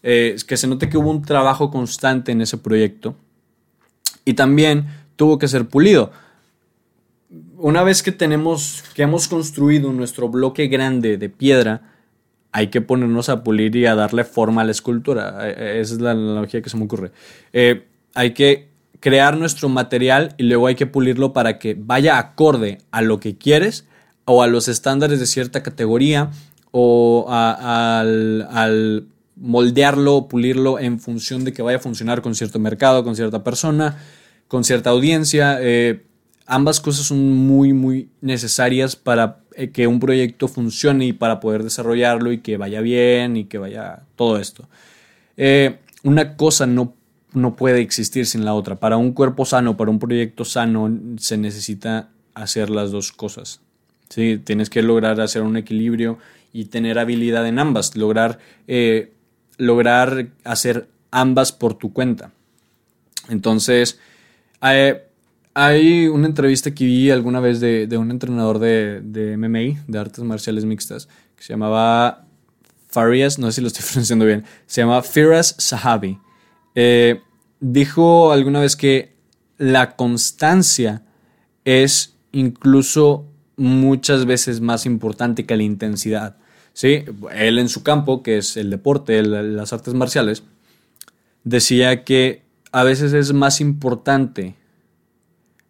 eh, 0.04 0.36
que 0.46 0.58
se 0.58 0.68
note 0.68 0.90
que 0.90 0.98
hubo 0.98 1.10
un 1.10 1.22
trabajo 1.22 1.72
constante 1.72 2.32
en 2.32 2.42
ese 2.42 2.58
proyecto. 2.58 3.16
Y 4.26 4.34
también 4.34 4.88
tuvo 5.16 5.38
que 5.38 5.48
ser 5.48 5.68
pulido. 5.68 6.12
Una 7.58 7.84
vez 7.84 8.04
que 8.04 8.12
tenemos, 8.12 8.84
que 8.94 9.04
hemos 9.04 9.28
construido 9.28 9.94
nuestro 9.94 10.28
bloque 10.28 10.68
grande 10.68 11.18
de 11.18 11.30
piedra, 11.30 11.94
hay 12.52 12.68
que 12.68 12.82
ponernos 12.82 13.30
a 13.30 13.44
pulir 13.44 13.76
y 13.76 13.86
a 13.86 13.96
darle 13.96 14.26
forma 14.26 14.62
a 14.62 14.66
la 14.66 14.72
escultura. 14.72 15.48
Eh, 15.48 15.56
eh, 15.58 15.80
esa 15.80 15.94
es 15.94 16.02
la 16.02 16.12
analogía 16.12 16.62
que 16.62 16.70
se 16.70 16.78
me 16.78 16.84
ocurre. 16.84 17.12
Hay 18.14 18.34
que 18.34 18.77
crear 19.08 19.38
nuestro 19.38 19.70
material 19.70 20.36
y 20.38 20.44
luego 20.44 20.68
hay 20.68 20.76
que 20.76 20.86
pulirlo 20.86 21.32
para 21.32 21.60
que 21.60 21.78
vaya 21.80 22.18
acorde 22.18 22.80
a 22.92 23.02
lo 23.02 23.22
que 23.22 23.38
quieres 23.38 23.86
o 24.26 24.44
a 24.44 24.48
los 24.48 24.68
estándares 24.68 25.22
de 25.22 25.26
cierta 25.26 25.64
categoría 25.64 26.30
o 26.72 27.26
al, 27.30 29.08
moldearlo, 29.38 30.28
pulirlo 30.28 30.78
en 30.78 31.00
función 31.00 31.46
de 31.46 31.54
que 31.54 31.62
vaya 31.62 31.78
a 31.78 31.80
funcionar 31.80 32.22
con 32.22 32.36
cierto 32.36 32.60
mercado, 32.60 33.06
con 33.06 33.16
cierta 33.16 33.46
persona, 33.46 33.98
con 34.50 34.66
cierta 34.66 34.90
audiencia. 34.90 35.58
ambas 36.46 36.82
cosas 36.82 37.06
son 37.06 37.34
muy, 37.34 37.72
muy 37.72 38.10
necesarias 38.20 38.98
para 38.98 39.38
eh, 39.56 39.72
que 39.72 39.88
un 39.88 40.02
proyecto 40.02 40.50
funcione 40.50 41.06
y 41.06 41.14
para 41.14 41.40
poder 41.40 41.64
desarrollarlo 41.64 42.34
y 42.34 42.40
que 42.40 42.58
vaya 42.58 42.82
bien 42.82 43.38
y 43.38 43.46
que 43.46 43.58
vaya 43.58 44.02
todo 44.18 44.38
esto. 44.38 44.68
Eh, 45.38 45.78
una 46.04 46.36
cosa 46.36 46.68
no, 46.68 46.97
no 47.34 47.56
puede 47.56 47.82
existir 47.82 48.26
sin 48.26 48.46
la 48.46 48.54
otra. 48.54 48.76
Para 48.76 48.98
un 48.98 49.14
cuerpo 49.14 49.46
sano, 49.46 49.78
para 49.78 49.92
un 49.92 50.00
proyecto 50.00 50.46
sano, 50.46 50.90
se 51.18 51.38
necesita 51.38 52.10
hacer 52.34 52.70
las 52.70 52.92
dos 52.92 53.12
cosas. 53.12 53.62
¿sí? 54.10 54.40
Tienes 54.44 54.70
que 54.70 54.82
lograr 54.82 55.20
hacer 55.22 55.42
un 55.42 55.58
equilibrio 55.58 56.18
y 56.54 56.66
tener 56.66 57.00
habilidad 57.00 57.48
en 57.48 57.60
ambas, 57.60 57.96
lograr, 57.96 58.40
eh, 58.68 59.14
lograr 59.58 60.30
hacer 60.44 60.88
ambas 61.12 61.52
por 61.52 61.74
tu 61.74 61.94
cuenta. 61.94 62.32
Entonces, 63.30 64.00
hay 64.60 66.08
una 66.08 66.28
entrevista 66.28 66.72
que 66.74 66.86
vi 66.86 67.12
alguna 67.12 67.40
vez 67.40 67.60
de, 67.60 67.88
un 67.98 68.12
entrenador 68.12 68.60
de, 68.60 69.02
de, 69.02 69.38
MMA, 69.38 69.84
de 69.88 70.00
artes 70.00 70.24
marciales 70.24 70.66
mixtas, 70.66 71.08
que 71.36 71.44
se 71.44 71.54
llamaba 71.54 72.26
Farias, 72.88 73.38
no 73.38 73.48
sé 73.48 73.54
si 73.54 73.62
lo 73.62 73.68
estoy 73.68 73.86
pronunciando 73.92 74.26
bien, 74.26 74.46
se 74.66 74.82
llama 74.82 75.02
Firas 75.02 75.56
Sahabi. 75.58 76.20
Eh, 76.80 77.24
dijo 77.60 78.32
alguna 78.32 78.60
vez 78.60 78.76
que 78.76 79.16
la 79.58 79.96
constancia 79.96 81.02
es 81.66 82.14
incluso 82.32 83.26
muchas 83.56 84.28
veces 84.28 84.62
más 84.62 84.86
importante 84.86 85.48
que 85.48 85.58
la 85.58 85.64
intensidad. 85.64 86.38
¿sí? 86.74 87.04
Él 87.34 87.58
en 87.58 87.68
su 87.68 87.82
campo, 87.82 88.22
que 88.22 88.38
es 88.38 88.58
el 88.58 88.70
deporte, 88.70 89.24
las 89.24 89.74
artes 89.74 89.96
marciales, 89.96 90.44
decía 91.44 92.04
que 92.04 92.44
a 92.72 92.84
veces 92.84 93.12
es 93.14 93.34
más 93.34 93.60
importante 93.60 94.54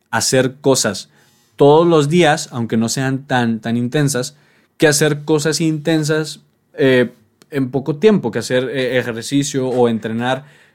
hacer 0.10 0.56
cosas 0.60 1.10
todos 1.56 1.88
los 1.88 2.10
días, 2.10 2.50
aunque 2.52 2.76
no 2.76 2.90
sean 2.90 3.28
tan, 3.28 3.62
tan 3.62 3.78
intensas, 3.78 4.36
que 4.76 4.88
hacer 4.88 5.24
cosas 5.24 5.62
intensas 5.62 6.42
eh, 6.74 7.14
en 7.50 7.72
poco 7.72 7.96
tiempo, 7.96 8.30
que 8.30 8.40
hacer 8.40 8.70
eh, 8.70 9.00
ejercicio 9.00 9.70
o 9.70 9.88
entrenar 9.88 10.67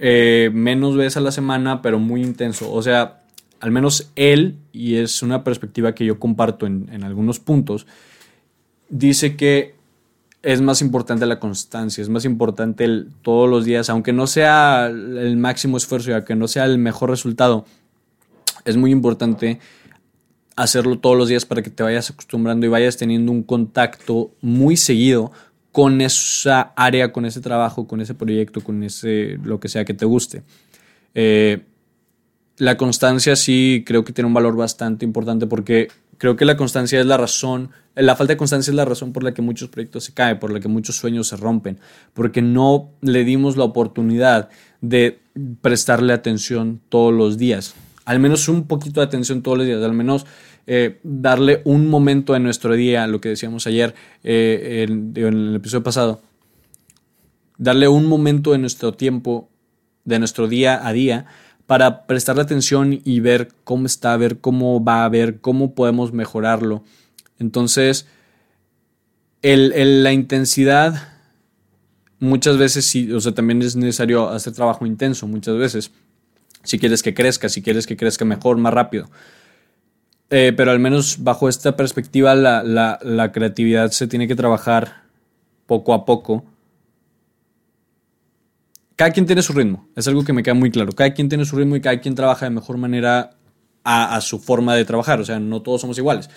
eh, 0.00 0.50
menos 0.52 0.96
veces 0.96 1.16
a 1.16 1.20
la 1.20 1.32
semana, 1.32 1.82
pero 1.82 1.98
muy 1.98 2.22
intenso. 2.22 2.72
O 2.72 2.82
sea, 2.82 3.22
al 3.60 3.70
menos 3.70 4.10
él, 4.16 4.56
y 4.72 4.96
es 4.96 5.22
una 5.22 5.42
perspectiva 5.42 5.94
que 5.94 6.04
yo 6.04 6.18
comparto 6.18 6.66
en, 6.66 7.02
algunos 7.02 7.40
puntos, 7.40 7.86
dice 8.88 9.36
que 9.36 9.74
es 10.42 10.60
más 10.60 10.80
importante 10.80 11.26
la 11.26 11.40
constancia, 11.40 12.00
es 12.00 12.08
más 12.08 12.24
importante 12.24 12.88
todos 13.22 13.50
los 13.50 13.64
días, 13.64 13.90
aunque 13.90 14.12
no 14.12 14.26
sea 14.26 14.86
el 14.86 15.36
máximo 15.36 15.76
esfuerzo 15.76 16.10
y 16.10 16.14
aunque 16.14 16.36
no 16.36 16.46
sea 16.46 16.64
el 16.64 16.78
mejor 16.78 17.10
resultado, 17.10 17.64
es 18.64 18.76
muy 18.76 18.92
importante 18.92 19.58
hacerlo 20.54 20.98
todos 20.98 21.16
los 21.16 21.28
días 21.28 21.44
para 21.44 21.62
que 21.62 21.70
te 21.70 21.82
vayas 21.82 22.10
acostumbrando 22.10 22.66
y 22.66 22.68
vayas 22.68 22.96
teniendo 22.96 23.32
un 23.32 23.42
contacto 23.42 24.30
muy 24.40 24.76
seguido 24.76 25.32
con 25.78 26.00
esa 26.00 26.72
área, 26.74 27.12
con 27.12 27.24
ese 27.24 27.40
trabajo, 27.40 27.86
con 27.86 28.00
ese 28.00 28.12
proyecto, 28.12 28.62
con 28.62 28.82
ese 28.82 29.38
lo 29.44 29.60
que 29.60 29.68
sea 29.68 29.84
que 29.84 29.94
te 29.94 30.06
guste. 30.06 30.42
Eh, 31.14 31.62
la 32.56 32.76
constancia 32.76 33.36
sí 33.36 33.84
creo 33.86 34.02
que 34.02 34.12
tiene 34.12 34.26
un 34.26 34.34
valor 34.34 34.56
bastante 34.56 35.04
importante 35.04 35.46
porque 35.46 35.86
creo 36.16 36.34
que 36.34 36.44
la 36.44 36.56
constancia 36.56 36.98
es 36.98 37.06
la 37.06 37.16
razón, 37.16 37.70
la 37.94 38.16
falta 38.16 38.32
de 38.32 38.36
constancia 38.36 38.72
es 38.72 38.74
la 38.74 38.86
razón 38.86 39.12
por 39.12 39.22
la 39.22 39.32
que 39.32 39.40
muchos 39.40 39.68
proyectos 39.68 40.02
se 40.02 40.14
caen, 40.14 40.40
por 40.40 40.52
la 40.52 40.58
que 40.58 40.66
muchos 40.66 40.96
sueños 40.96 41.28
se 41.28 41.36
rompen, 41.36 41.78
porque 42.12 42.42
no 42.42 42.90
le 43.00 43.22
dimos 43.22 43.56
la 43.56 43.62
oportunidad 43.62 44.48
de 44.80 45.20
prestarle 45.60 46.12
atención 46.12 46.80
todos 46.88 47.14
los 47.14 47.38
días 47.38 47.76
al 48.08 48.20
menos 48.20 48.48
un 48.48 48.66
poquito 48.66 49.00
de 49.00 49.06
atención 49.06 49.42
todos 49.42 49.58
los 49.58 49.66
días, 49.66 49.84
al 49.84 49.92
menos 49.92 50.24
eh, 50.70 51.00
darle 51.02 51.62
un 51.64 51.88
momento 51.88 52.36
en 52.36 52.42
nuestro 52.42 52.74
día, 52.74 53.06
lo 53.06 53.22
que 53.22 53.30
decíamos 53.30 53.66
ayer 53.66 53.94
eh, 54.22 54.84
en, 54.86 55.14
el 55.16 55.56
episodio 55.56 55.82
pasado, 55.82 56.20
darle 57.56 57.88
un 57.88 58.04
momento 58.04 58.52
de 58.52 58.58
nuestro 58.58 58.92
tiempo, 58.92 59.48
de 60.04 60.18
nuestro 60.18 60.46
día 60.46 60.86
a 60.86 60.92
día, 60.92 61.24
para 61.64 62.06
prestarle 62.06 62.42
atención 62.42 63.00
y 63.02 63.20
ver 63.20 63.48
cómo 63.64 63.86
está, 63.86 64.14
ver 64.18 64.40
cómo 64.40 64.84
va, 64.84 65.06
a 65.06 65.08
ver 65.08 65.40
cómo 65.40 65.74
podemos 65.74 66.12
mejorarlo. 66.12 66.84
Entonces, 67.38 68.06
la 69.40 70.12
intensidad 70.12 71.14
muchas 72.20 72.58
veces 72.58 72.84
sí, 72.84 73.10
o 73.10 73.20
sea, 73.22 73.32
también 73.32 73.62
es 73.62 73.74
necesario 73.74 74.28
hacer 74.28 74.52
trabajo 74.52 74.84
intenso 74.84 75.26
muchas 75.26 75.56
veces 75.56 75.92
si 76.62 76.78
quieres 76.78 77.02
que 77.02 77.14
crezca, 77.14 77.48
si 77.48 77.62
quieres 77.62 77.86
que 77.86 77.96
crezca 77.96 78.26
mejor, 78.26 78.58
más 78.58 78.74
rápido. 78.74 79.08
Eh, 80.30 80.52
pero 80.56 80.70
al 80.70 80.78
menos 80.78 81.22
bajo 81.22 81.48
esta 81.48 81.74
perspectiva 81.76 82.34
la, 82.34 83.30
creatividad 83.32 83.90
se 83.90 84.06
tiene 84.06 84.28
que 84.28 84.36
trabajar 84.36 85.04
poco 85.66 85.94
a 85.94 86.04
poco. 86.04 86.44
Cada 88.96 89.12
quien 89.12 89.26
tiene 89.26 89.42
su 89.42 89.52
ritmo, 89.52 89.88
es 89.94 90.08
algo 90.08 90.24
que 90.24 90.32
me 90.32 90.42
queda 90.42 90.54
muy 90.54 90.70
claro. 90.70 90.92
Cada 90.92 91.14
quien 91.14 91.28
tiene 91.28 91.44
su 91.44 91.56
ritmo 91.56 91.76
y 91.76 91.80
cada 91.80 92.00
quien 92.00 92.14
trabaja 92.14 92.46
de 92.46 92.50
mejor 92.50 92.76
manera 92.78 93.30
a, 93.84 94.16
a 94.16 94.20
su 94.20 94.38
forma 94.38 94.74
de 94.74 94.84
trabajar. 94.84 95.20
O 95.20 95.24
sea, 95.24 95.38
no 95.38 95.62
todos 95.62 95.80
somos 95.80 95.96
iguales. 95.98 96.28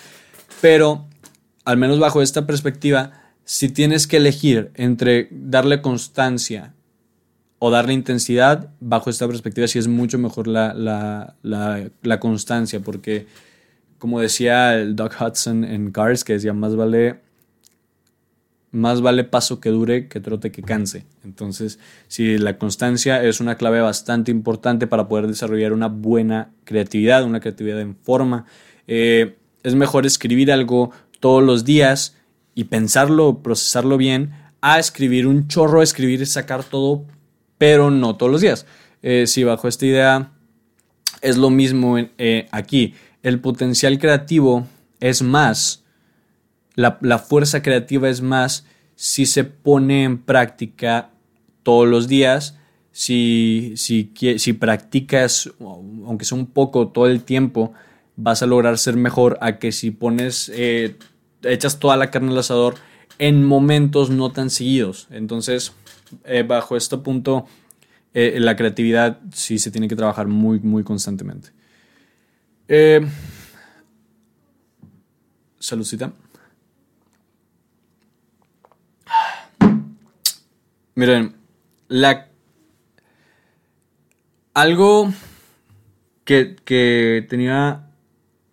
Pero 0.62 1.08
al 1.66 1.78
menos 1.78 2.00
bajo 2.00 2.22
esta 2.22 2.46
perspectiva, 2.46 3.12
si 3.44 3.70
tienes 3.70 4.08
que 4.08 4.18
elegir 4.18 4.72
entre 4.76 5.28
darle 5.32 5.82
constancia 5.82 6.74
o 7.60 7.70
darle 7.70 7.94
intensidad, 7.94 8.70
bajo 8.80 9.10
esta 9.10 9.28
perspectiva 9.28 9.68
sí 9.68 9.78
es 9.78 9.88
mucho 9.88 10.18
mejor 10.18 10.48
la, 10.48 10.74
la, 11.44 12.20
constancia, 12.20 12.80
porque 12.80 13.28
como 14.02 14.20
decía 14.20 14.74
el 14.74 14.96
Hudson 15.00 15.64
en 15.64 15.92
Cars, 15.92 16.24
que 16.24 16.34
decía, 16.34 16.54
más 16.54 16.76
vale, 16.76 17.20
más 18.72 19.00
vale 19.00 19.24
paso 19.24 19.60
que 19.60 19.70
dure 19.70 20.08
que 20.08 20.20
trote 20.20 20.52
que 20.52 20.64
canse. 20.64 21.06
Entonces, 21.24 21.78
si 22.08 22.40
la 22.40 22.58
constancia 22.58 23.24
es 23.24 23.40
una 23.42 23.58
clave 23.58 23.80
bastante 23.80 24.32
importante 24.32 24.88
para 24.88 25.08
poder 25.08 25.28
desarrollar 25.28 25.72
una 25.72 25.88
buena 25.88 26.50
creatividad, 26.64 27.26
una 27.26 27.42
creatividad 27.42 27.80
en 27.80 27.96
forma, 27.96 28.48
eh, 28.88 29.38
es 29.62 29.76
mejor 29.76 30.08
escribir 30.08 30.52
algo 30.52 30.90
todos 31.20 31.44
los 31.44 31.64
días 31.64 32.18
y 32.56 32.64
pensarlo, 32.64 33.44
procesarlo 33.44 33.98
bien, 33.98 34.32
a 34.62 34.80
escribir 34.80 35.28
un 35.28 35.48
chorro, 35.48 35.84
escribir 35.84 36.24
y 36.24 36.26
sacar 36.26 36.64
todo 36.64 37.06
pero 37.60 37.92
no 37.92 38.16
todos 38.16 38.32
los 38.32 38.42
días. 38.42 38.66
Eh, 39.04 39.28
si 39.28 39.44
bajo 39.44 39.68
esta 39.68 39.86
idea 39.86 40.32
es 41.22 41.38
lo 41.38 41.52
mismo 41.52 42.00
eh, 42.00 42.48
aquí, 42.52 42.96
el 43.24 43.40
potencial 43.40 44.00
creativo 44.00 44.68
es 45.00 45.22
más, 45.22 45.84
la, 46.76 47.20
fuerza 47.20 47.62
creativa 47.62 48.10
es 48.10 48.22
más 48.22 48.66
si 48.96 49.26
se 49.26 49.44
pone 49.44 50.04
en 50.04 50.18
práctica 50.20 51.12
todos 51.64 51.88
los 51.88 52.08
días, 52.08 52.58
si, 52.92 53.74
si, 53.76 54.12
si 54.38 54.54
practicas, 54.54 55.52
aunque 55.60 56.26
sea 56.26 56.38
un 56.38 56.48
poco 56.48 56.90
todo 56.90 57.08
el 57.08 57.24
tiempo, 57.24 57.74
vas 58.16 58.44
a 58.44 58.46
lograr 58.46 58.78
ser 58.78 58.96
mejor 58.96 59.38
a 59.42 59.58
que 59.58 59.72
si 59.72 59.92
pones, 59.92 60.52
eh, 60.54 60.98
echas 61.44 61.80
toda 61.80 61.98
la 61.98 62.12
carne 62.12 62.32
al 62.32 62.38
asador 62.38 62.76
en 63.18 63.44
momentos 63.46 64.10
no 64.10 64.32
tan 64.32 64.50
seguidos. 64.50 65.08
Entonces, 65.12 65.74
eh, 66.26 66.44
bajo 66.44 66.76
este 66.76 66.98
punto, 66.98 67.46
eh, 68.14 68.38
la 68.40 68.56
creatividad 68.56 69.20
sí 69.34 69.60
se 69.60 69.72
tiene 69.72 69.88
que 69.88 69.96
trabajar 69.96 70.28
muy, 70.28 70.60
muy 70.60 70.84
constantemente. 70.84 71.50
Eh, 72.74 73.06
saludcita. 75.60 76.14
Miren, 80.96 81.36
la, 81.90 82.30
algo 84.54 85.12
que, 86.24 86.56
que 86.64 87.28
tenía 87.28 87.90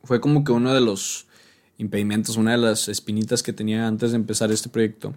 fue 0.02 0.20
como 0.20 0.42
que 0.42 0.50
uno 0.50 0.74
de 0.74 0.80
los 0.80 1.28
impedimentos, 1.76 2.36
una 2.36 2.50
de 2.50 2.58
las 2.58 2.88
espinitas 2.88 3.44
que 3.44 3.52
tenía 3.52 3.86
antes 3.86 4.10
de 4.10 4.16
empezar 4.16 4.50
este 4.50 4.68
proyecto, 4.68 5.14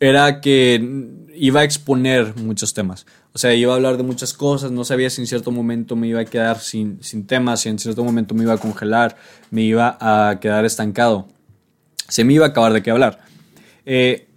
era 0.00 0.40
que 0.40 1.16
iba 1.34 1.60
a 1.60 1.64
exponer 1.64 2.36
muchos 2.36 2.74
temas. 2.74 3.06
O 3.32 3.38
sea, 3.38 3.54
iba 3.54 3.72
a 3.72 3.76
hablar 3.76 3.96
de 3.96 4.02
muchas 4.02 4.32
cosas, 4.32 4.70
no 4.70 4.84
sabía 4.84 5.10
si 5.10 5.20
en 5.20 5.26
cierto 5.26 5.50
momento 5.50 5.96
me 5.96 6.08
iba 6.08 6.20
a 6.20 6.24
quedar 6.24 6.58
sin, 6.60 7.02
sin 7.02 7.26
temas, 7.26 7.60
si 7.60 7.68
en 7.68 7.78
cierto 7.78 8.04
momento 8.04 8.34
me 8.34 8.42
iba 8.42 8.54
a 8.54 8.58
congelar, 8.58 9.16
me 9.50 9.62
iba 9.62 9.96
a 10.00 10.40
quedar 10.40 10.64
estancado. 10.64 11.28
Se 12.08 12.24
me 12.24 12.32
iba 12.32 12.46
a 12.46 12.48
acabar 12.48 12.72
de 12.72 12.82
qué 12.82 12.90
hablar. 12.90 13.20
Eh, 13.84 14.28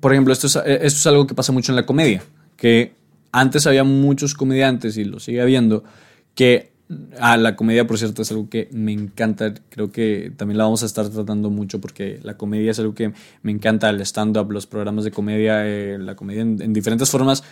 por 0.00 0.12
ejemplo, 0.12 0.32
esto 0.32 0.46
es, 0.46 0.56
esto 0.56 0.98
es 0.98 1.06
algo 1.06 1.26
que 1.26 1.34
pasa 1.34 1.52
mucho 1.52 1.72
en 1.72 1.76
la 1.76 1.86
comedia, 1.86 2.22
que 2.56 2.94
antes 3.30 3.66
había 3.66 3.84
muchos 3.84 4.34
comediantes, 4.34 4.96
y 4.96 5.04
lo 5.04 5.20
sigue 5.20 5.40
habiendo, 5.40 5.84
que 6.34 6.71
Ah, 7.18 7.36
la 7.36 7.56
comedia, 7.56 7.86
por 7.86 7.98
cierto, 7.98 8.22
es 8.22 8.30
algo 8.30 8.48
que 8.48 8.68
me 8.72 8.92
encanta. 8.92 9.54
Creo 9.70 9.92
que 9.92 10.32
también 10.36 10.58
la 10.58 10.64
vamos 10.64 10.82
a 10.82 10.86
estar 10.86 11.08
tratando 11.08 11.50
mucho 11.50 11.80
porque 11.80 12.18
la 12.22 12.36
comedia 12.36 12.70
es 12.70 12.78
algo 12.78 12.94
que 12.94 13.12
me 13.42 13.52
encanta. 13.52 13.90
El 13.90 14.00
stand-up, 14.00 14.50
los 14.50 14.66
programas 14.66 15.04
de 15.04 15.10
comedia, 15.10 15.66
eh, 15.66 15.98
la 15.98 16.14
comedia 16.16 16.42
en, 16.42 16.72
diferentes 16.72 17.10
formas, 17.10 17.44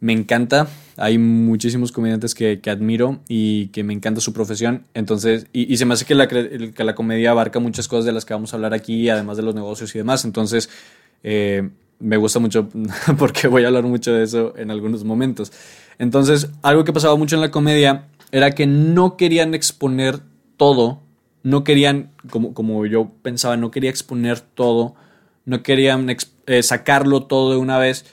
me 0.00 0.12
encanta. 0.12 0.68
Hay 0.96 1.18
muchísimos 1.18 1.92
comediantes 1.92 2.34
que, 2.34 2.60
que, 2.60 2.70
admiro 2.70 3.20
y 3.28 3.68
que 3.68 3.84
me 3.84 3.92
encanta 3.92 4.20
su 4.20 4.32
profesión. 4.32 4.84
Entonces, 4.94 5.46
y, 5.52 5.76
se 5.76 5.84
me 5.84 5.94
hace 5.94 6.04
que 6.04 6.14
la, 6.14 6.28
que 6.28 6.84
la, 6.84 6.94
comedia 6.94 7.32
abarca 7.32 7.58
muchas 7.58 7.88
cosas 7.88 8.04
de 8.04 8.12
las 8.12 8.24
que 8.24 8.34
vamos 8.34 8.52
a 8.52 8.56
hablar 8.56 8.74
aquí, 8.74 9.08
además 9.08 9.36
de 9.36 9.42
los 9.42 9.54
negocios 9.54 9.94
y 9.94 9.98
demás. 9.98 10.24
Entonces, 10.24 10.68
eh, 11.22 11.68
me 12.00 12.16
gusta 12.16 12.38
mucho 12.38 12.68
porque 13.18 13.48
voy 13.48 13.64
a 13.64 13.68
hablar 13.68 13.84
mucho 13.84 14.12
de 14.12 14.24
eso 14.24 14.54
en 14.56 14.70
algunos 14.70 15.04
momentos. 15.04 15.52
Entonces, 15.98 16.48
algo 16.62 16.84
que 16.84 16.92
pasaba 16.92 17.16
mucho 17.16 17.34
en 17.34 17.42
la 17.42 17.50
comedia 17.50 18.04
era 18.32 18.52
que 18.52 18.66
no 18.66 19.16
querían 19.16 19.54
exponer 19.54 20.20
todo, 20.56 21.00
no 21.42 21.64
querían, 21.64 22.12
como, 22.30 22.54
como 22.54 22.84
yo 22.86 23.10
pensaba, 23.22 23.56
no 23.56 23.70
quería 23.70 23.90
exponer 23.90 24.40
todo, 24.40 24.94
no 25.44 25.62
querían 25.62 26.14
eh, 26.46 26.62
sacarlo 26.62 27.24
todo 27.24 27.52
de 27.52 27.56
una 27.56 27.78
vez 27.78 28.04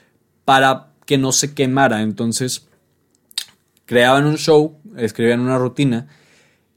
para 0.45 0.93
que 1.05 1.17
no 1.17 1.31
se 1.31 1.53
quemara. 1.53 2.01
Entonces, 2.01 2.67
creaban 3.85 4.25
un 4.25 4.37
show, 4.37 4.77
escribían 4.97 5.41
una 5.41 5.57
rutina 5.57 6.07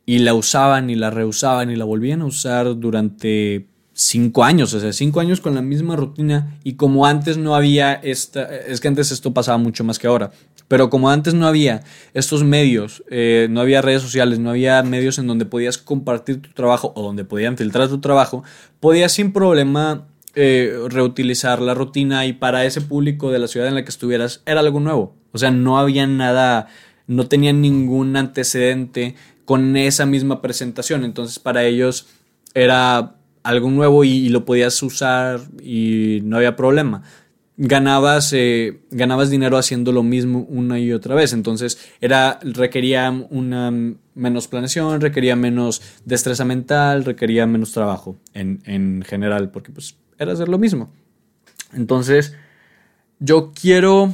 y 0.04 0.20
la 0.20 0.34
usaban 0.34 0.90
y 0.90 0.94
la 0.94 1.10
reusaban 1.10 1.70
y 1.70 1.76
la 1.76 1.84
volvían 1.84 2.22
a 2.22 2.26
usar 2.26 2.78
durante 2.78 3.66
cinco 3.92 4.44
años, 4.44 4.72
o 4.74 4.80
sea, 4.80 4.92
cinco 4.92 5.20
años 5.20 5.40
con 5.40 5.54
la 5.54 5.60
misma 5.60 5.96
rutina 5.96 6.56
y 6.62 6.74
como 6.74 7.04
antes 7.04 7.36
no 7.36 7.56
había 7.56 7.94
esta, 7.94 8.44
es 8.44 8.80
que 8.80 8.88
antes 8.88 9.10
esto 9.10 9.34
pasaba 9.34 9.58
mucho 9.58 9.82
más 9.82 9.98
que 9.98 10.06
ahora, 10.06 10.30
pero 10.68 10.90
como 10.90 11.10
antes 11.10 11.34
no 11.34 11.46
había 11.46 11.82
estos 12.14 12.44
medios, 12.44 13.02
eh, 13.10 13.48
no 13.50 13.60
había 13.60 13.82
redes 13.82 14.02
sociales, 14.02 14.38
no 14.38 14.50
había 14.50 14.82
medios 14.82 15.18
en 15.18 15.26
donde 15.26 15.46
podías 15.46 15.78
compartir 15.78 16.42
tu 16.42 16.50
trabajo 16.50 16.92
o 16.94 17.02
donde 17.02 17.24
podían 17.24 17.56
filtrar 17.56 17.88
tu 17.88 18.00
trabajo, 18.00 18.44
podías 18.78 19.12
sin 19.12 19.32
problema 19.32 20.06
eh, 20.34 20.78
reutilizar 20.88 21.60
la 21.60 21.74
rutina 21.74 22.26
y 22.26 22.34
para 22.34 22.64
ese 22.64 22.82
público 22.82 23.32
de 23.32 23.38
la 23.38 23.48
ciudad 23.48 23.68
en 23.68 23.74
la 23.74 23.82
que 23.82 23.90
estuvieras 23.90 24.42
era 24.46 24.60
algo 24.60 24.78
nuevo, 24.78 25.16
o 25.32 25.38
sea, 25.38 25.50
no 25.50 25.78
había 25.78 26.06
nada, 26.06 26.68
no 27.06 27.26
tenían 27.26 27.60
ningún 27.60 28.16
antecedente 28.16 29.14
con 29.44 29.76
esa 29.76 30.04
misma 30.04 30.42
presentación, 30.42 31.04
entonces 31.04 31.38
para 31.38 31.64
ellos 31.64 32.06
era 32.52 33.14
algo 33.42 33.70
nuevo 33.70 34.04
y, 34.04 34.28
lo 34.28 34.44
podías 34.44 34.82
usar 34.82 35.40
y 35.62 36.20
no 36.24 36.36
había 36.36 36.54
problema. 36.54 37.02
Ganabas, 37.60 38.32
eh, 38.32 38.80
ganabas 38.90 39.30
dinero 39.30 39.58
haciendo 39.58 39.90
lo 39.90 40.02
mismo 40.02 40.46
una 40.48 40.78
y 40.78 40.92
otra 40.92 41.14
vez. 41.14 41.32
Entonces 41.32 41.78
era, 42.00 42.38
requería 42.42 43.10
una 43.30 43.72
menos 44.14 44.48
planeación, 44.48 45.00
requería 45.00 45.34
menos 45.36 45.82
destreza 46.04 46.44
mental, 46.44 47.04
requería 47.04 47.46
menos 47.46 47.72
trabajo 47.72 48.16
en, 48.32 48.62
en 48.64 49.02
general, 49.02 49.50
porque 49.50 49.72
pues 49.72 49.96
era 50.18 50.32
hacer 50.32 50.48
lo 50.48 50.58
mismo. 50.58 50.90
Entonces, 51.72 52.34
yo 53.18 53.52
quiero, 53.52 54.12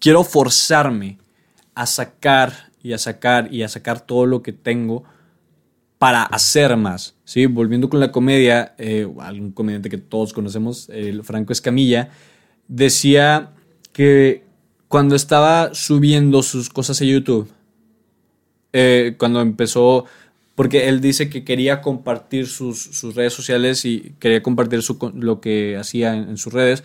quiero 0.00 0.24
forzarme 0.24 1.18
a 1.74 1.86
sacar 1.86 2.70
y 2.82 2.92
a 2.92 2.98
sacar 2.98 3.52
y 3.52 3.62
a 3.62 3.68
sacar 3.68 4.00
todo 4.00 4.26
lo 4.26 4.42
que 4.42 4.52
tengo 4.52 5.04
para 5.98 6.22
hacer 6.22 6.76
más. 6.76 7.14
¿sí? 7.24 7.46
Volviendo 7.46 7.88
con 7.88 8.00
la 8.00 8.12
comedia, 8.12 8.74
eh, 8.78 9.08
algún 9.20 9.52
comediante 9.52 9.88
que 9.88 9.98
todos 9.98 10.32
conocemos, 10.32 10.88
el 10.90 11.22
Franco 11.24 11.52
Escamilla, 11.52 12.10
decía 12.68 13.52
que 13.92 14.44
cuando 14.88 15.16
estaba 15.16 15.74
subiendo 15.74 16.42
sus 16.42 16.68
cosas 16.68 17.00
a 17.00 17.04
YouTube, 17.04 17.50
eh, 18.72 19.14
cuando 19.18 19.40
empezó, 19.40 20.04
porque 20.54 20.88
él 20.88 21.00
dice 21.00 21.30
que 21.30 21.44
quería 21.44 21.80
compartir 21.80 22.46
sus, 22.46 23.02
redes 23.14 23.32
sociales 23.32 23.84
y 23.84 24.14
quería 24.18 24.42
compartir 24.42 24.80
lo 25.14 25.40
que 25.40 25.76
hacía 25.76 26.14
en, 26.14 26.36
sus 26.36 26.52
redes, 26.52 26.84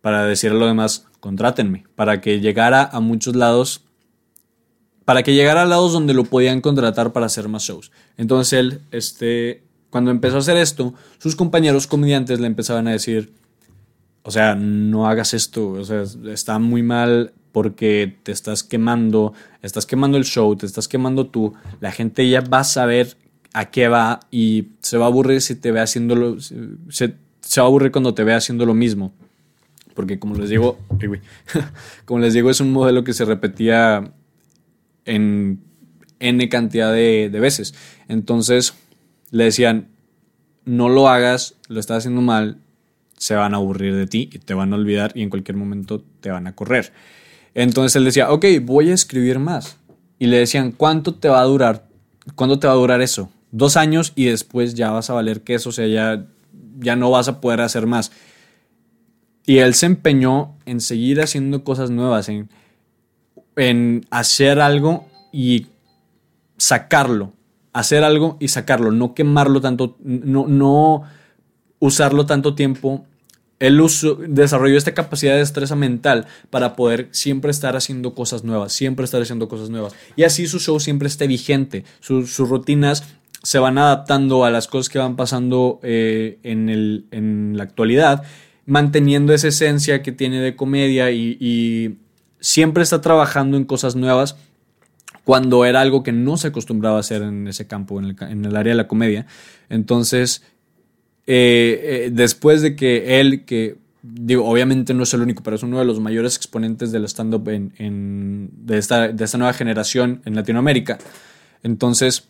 para 0.00 0.24
decirle 0.26 0.58
a 0.58 0.60
lo 0.60 0.66
demás, 0.66 1.06
contrátenme, 1.20 1.84
para 1.96 2.20
que 2.20 2.40
llegara 2.40 2.84
a 2.84 3.00
muchos 3.00 3.34
lados 3.34 3.84
para 5.04 5.22
que 5.22 5.34
llegara 5.34 5.62
a 5.62 5.66
lados 5.66 5.92
donde 5.92 6.14
lo 6.14 6.24
podían 6.24 6.60
contratar 6.60 7.12
para 7.12 7.26
hacer 7.26 7.48
más 7.48 7.64
shows. 7.64 7.92
Entonces 8.16 8.52
él, 8.58 8.80
este, 8.90 9.62
cuando 9.90 10.10
empezó 10.10 10.36
a 10.36 10.40
hacer 10.40 10.56
esto, 10.56 10.94
sus 11.18 11.36
compañeros 11.36 11.86
comediantes 11.86 12.40
le 12.40 12.46
empezaban 12.46 12.88
a 12.88 12.92
decir, 12.92 13.32
o 14.22 14.30
sea, 14.30 14.54
no 14.54 15.06
hagas 15.06 15.34
esto, 15.34 15.68
o 15.68 15.84
sea, 15.84 16.04
está 16.32 16.58
muy 16.58 16.82
mal 16.82 17.32
porque 17.52 18.16
te 18.22 18.32
estás 18.32 18.64
quemando, 18.64 19.34
estás 19.62 19.86
quemando 19.86 20.16
el 20.16 20.24
show, 20.24 20.56
te 20.56 20.66
estás 20.66 20.88
quemando 20.88 21.26
tú, 21.26 21.52
la 21.80 21.92
gente 21.92 22.28
ya 22.28 22.40
va 22.40 22.60
a 22.60 22.64
saber 22.64 23.16
a 23.52 23.70
qué 23.70 23.88
va 23.88 24.20
y 24.30 24.68
se 24.80 24.96
va 24.96 25.04
a 25.04 25.08
aburrir 25.08 25.40
si 25.40 25.54
te 25.54 25.70
ve 25.70 25.80
haciéndolo, 25.80 26.40
se, 26.40 27.14
se 27.40 27.60
va 27.60 27.66
a 27.66 27.68
aburrir 27.68 27.92
cuando 27.92 28.14
te 28.14 28.24
ve 28.24 28.34
haciendo 28.34 28.66
lo 28.66 28.74
mismo. 28.74 29.12
Porque 29.94 30.18
como 30.18 30.34
les 30.34 30.48
digo, 30.48 30.78
como 32.04 32.20
les 32.20 32.34
digo, 32.34 32.50
es 32.50 32.60
un 32.60 32.72
modelo 32.72 33.04
que 33.04 33.12
se 33.12 33.24
repetía 33.24 34.12
en 35.04 35.60
N 36.20 36.48
cantidad 36.48 36.92
de, 36.92 37.28
veces. 37.28 37.74
Entonces 38.08 38.74
le 39.30 39.44
decían, 39.44 39.88
no 40.64 40.88
lo 40.88 41.08
hagas, 41.08 41.54
lo 41.68 41.80
estás 41.80 41.98
haciendo 41.98 42.22
mal, 42.22 42.58
se 43.18 43.34
van 43.34 43.54
a 43.54 43.58
aburrir 43.58 43.94
de 43.94 44.06
ti 44.06 44.30
y 44.32 44.38
te 44.38 44.54
van 44.54 44.72
a 44.72 44.76
olvidar 44.76 45.12
y 45.14 45.22
en 45.22 45.30
cualquier 45.30 45.56
momento 45.56 46.02
te 46.20 46.30
van 46.30 46.46
a 46.46 46.54
correr. 46.54 46.92
Entonces 47.54 47.96
él 47.96 48.04
decía, 48.04 48.30
ok, 48.32 48.46
voy 48.62 48.90
a 48.90 48.94
escribir 48.94 49.38
más. 49.38 49.76
Y 50.18 50.26
le 50.26 50.38
decían, 50.38 50.72
¿cuánto 50.72 51.14
te 51.14 51.28
va 51.28 51.40
a 51.40 51.44
durar? 51.44 51.86
¿Cuánto 52.34 52.58
te 52.58 52.66
va 52.66 52.72
a 52.72 52.76
durar 52.76 53.00
eso? 53.02 53.30
Dos 53.50 53.76
años 53.76 54.12
y 54.16 54.24
después 54.24 54.74
ya 54.74 54.90
vas 54.90 55.10
a 55.10 55.14
valer 55.14 55.42
queso, 55.42 55.68
o 55.68 55.72
sea, 55.72 55.86
ya, 55.86 56.26
ya 56.78 56.96
no 56.96 57.10
vas 57.10 57.28
a 57.28 57.40
poder 57.40 57.60
hacer 57.60 57.86
más. 57.86 58.10
Y 59.46 59.58
él 59.58 59.74
se 59.74 59.86
empeñó 59.86 60.56
en 60.64 60.80
seguir 60.80 61.20
haciendo 61.20 61.64
cosas 61.64 61.90
nuevas, 61.90 62.28
en 62.28 62.48
en 63.56 64.06
hacer 64.10 64.60
algo 64.60 65.06
y 65.32 65.68
sacarlo. 66.56 67.32
Hacer 67.72 68.04
algo 68.04 68.36
y 68.38 68.48
sacarlo, 68.48 68.92
no 68.92 69.14
quemarlo 69.14 69.60
tanto, 69.60 69.96
no, 70.00 70.46
no 70.46 71.02
usarlo 71.80 72.24
tanto 72.24 72.54
tiempo. 72.54 73.04
Él 73.58 73.80
uso, 73.80 74.14
desarrolló 74.14 74.76
esta 74.76 74.94
capacidad 74.94 75.32
de 75.32 75.40
destreza 75.40 75.74
mental 75.74 76.26
para 76.50 76.76
poder 76.76 77.08
siempre 77.10 77.50
estar 77.50 77.76
haciendo 77.76 78.14
cosas 78.14 78.44
nuevas, 78.44 78.72
siempre 78.72 79.04
estar 79.04 79.20
haciendo 79.20 79.48
cosas 79.48 79.70
nuevas. 79.70 79.94
Y 80.14 80.22
así 80.22 80.46
su 80.46 80.60
show 80.60 80.78
siempre 80.78 81.08
esté 81.08 81.26
vigente. 81.26 81.84
sus 82.00 82.38
rutinas 82.38 83.04
se 83.42 83.58
van 83.58 83.76
adaptando 83.76 84.44
a 84.44 84.50
las 84.50 84.68
cosas 84.68 84.88
que 84.88 84.98
van 84.98 85.16
pasando 85.16 85.80
eh, 85.82 86.38
en, 86.44 86.68
el, 86.68 87.06
en, 87.10 87.56
la 87.56 87.64
actualidad, 87.64 88.22
manteniendo 88.66 89.34
esa 89.34 89.48
esencia 89.48 90.02
que 90.02 90.12
tiene 90.12 90.40
de 90.40 90.56
comedia 90.56 91.10
y 91.10 91.98
siempre 92.44 92.82
está 92.82 93.00
trabajando 93.00 93.56
en 93.56 93.64
cosas 93.64 93.96
nuevas 93.96 94.36
cuando 95.24 95.64
era 95.64 95.80
algo 95.80 96.02
que 96.02 96.12
no 96.12 96.36
se 96.36 96.48
acostumbraba 96.48 96.98
a 96.98 97.00
hacer 97.00 97.22
en 97.22 97.48
ese 97.48 97.66
campo, 97.66 97.98
en 97.98 98.44
el, 98.44 98.56
área 98.56 98.72
de 98.72 98.76
la 98.76 98.86
comedia. 98.86 99.26
Entonces, 99.70 100.42
eh, 101.26 101.80
eh, 102.06 102.10
después 102.12 102.60
de 102.60 102.76
que 102.76 103.18
él, 103.20 103.46
que 103.46 103.78
digo, 104.02 104.44
obviamente 104.44 104.92
no 104.92 105.04
es 105.04 105.14
el 105.14 105.22
único, 105.22 105.42
pero 105.42 105.56
es 105.56 105.62
uno 105.62 105.78
de 105.78 105.86
los 105.86 106.00
mayores 106.00 106.36
exponentes 106.36 106.92
del 106.92 107.06
stand-up 107.06 107.48
en, 107.48 108.50
de 108.52 108.76
esta 108.76 109.38
nueva 109.38 109.54
generación 109.54 110.20
en 110.26 110.34
Latinoamérica, 110.34 110.98
entonces, 111.62 112.28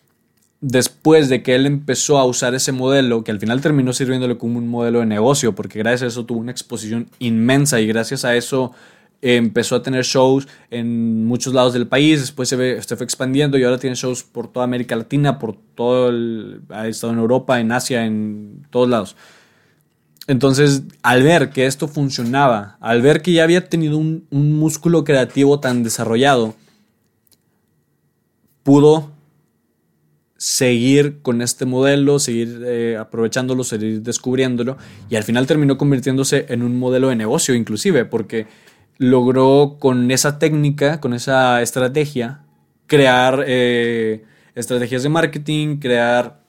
después 0.60 1.28
de 1.28 1.42
que 1.42 1.56
él 1.56 1.66
empezó 1.66 2.18
a 2.18 2.24
usar 2.24 2.54
ese 2.54 2.70
modelo, 2.70 3.24
que 3.24 3.32
al 3.32 3.40
final 3.40 3.60
terminó 3.60 3.92
sirviéndole 3.92 4.38
como 4.38 4.58
un 4.58 4.68
modelo 4.68 5.00
de 5.00 5.06
negocio, 5.06 5.56
porque 5.56 5.80
gracias 5.80 6.02
a 6.02 6.06
eso 6.06 6.24
tuvo 6.24 6.38
una 6.38 6.52
exposición 6.52 7.08
inmensa 7.18 7.80
y 7.80 7.88
gracias 7.88 8.24
a 8.24 8.36
eso 8.36 8.70
empezó 9.24 9.76
a 9.76 9.82
tener 9.82 10.04
shows 10.04 10.46
en 10.70 11.24
muchos 11.26 11.54
lados 11.54 11.72
del 11.72 11.86
país, 11.86 12.20
después 12.20 12.48
se, 12.48 12.56
ve, 12.56 12.82
se 12.82 12.96
fue 12.96 13.04
expandiendo 13.04 13.56
y 13.56 13.64
ahora 13.64 13.78
tiene 13.78 13.96
shows 13.96 14.22
por 14.22 14.48
toda 14.48 14.64
América 14.64 14.94
Latina, 14.96 15.38
por 15.38 15.56
todo 15.74 16.10
el... 16.10 16.60
ha 16.68 16.86
estado 16.86 17.14
en 17.14 17.18
Europa, 17.18 17.58
en 17.58 17.72
Asia, 17.72 18.04
en 18.04 18.66
todos 18.70 18.88
lados. 18.88 19.16
Entonces, 20.26 20.82
al 21.02 21.22
ver 21.22 21.50
que 21.50 21.66
esto 21.66 21.88
funcionaba, 21.88 22.76
al 22.80 23.02
ver 23.02 23.22
que 23.22 23.32
ya 23.32 23.44
había 23.44 23.68
tenido 23.68 23.96
un, 23.98 24.26
un 24.30 24.58
músculo 24.58 25.04
creativo 25.04 25.58
tan 25.58 25.82
desarrollado, 25.82 26.54
pudo 28.62 29.14
seguir 30.36 31.20
con 31.22 31.40
este 31.40 31.64
modelo, 31.64 32.18
seguir 32.18 32.62
eh, 32.66 32.98
aprovechándolo, 32.98 33.64
seguir 33.64 34.02
descubriéndolo 34.02 34.76
y 35.08 35.16
al 35.16 35.22
final 35.22 35.46
terminó 35.46 35.78
convirtiéndose 35.78 36.44
en 36.50 36.62
un 36.62 36.78
modelo 36.78 37.08
de 37.08 37.16
negocio 37.16 37.54
inclusive 37.54 38.04
porque 38.04 38.46
logró 38.98 39.76
con 39.78 40.10
esa 40.10 40.38
técnica, 40.38 41.00
con 41.00 41.14
esa 41.14 41.62
estrategia, 41.62 42.44
crear 42.86 43.44
eh, 43.46 44.24
estrategias 44.54 45.02
de 45.02 45.08
marketing, 45.08 45.78
crear, 45.78 46.40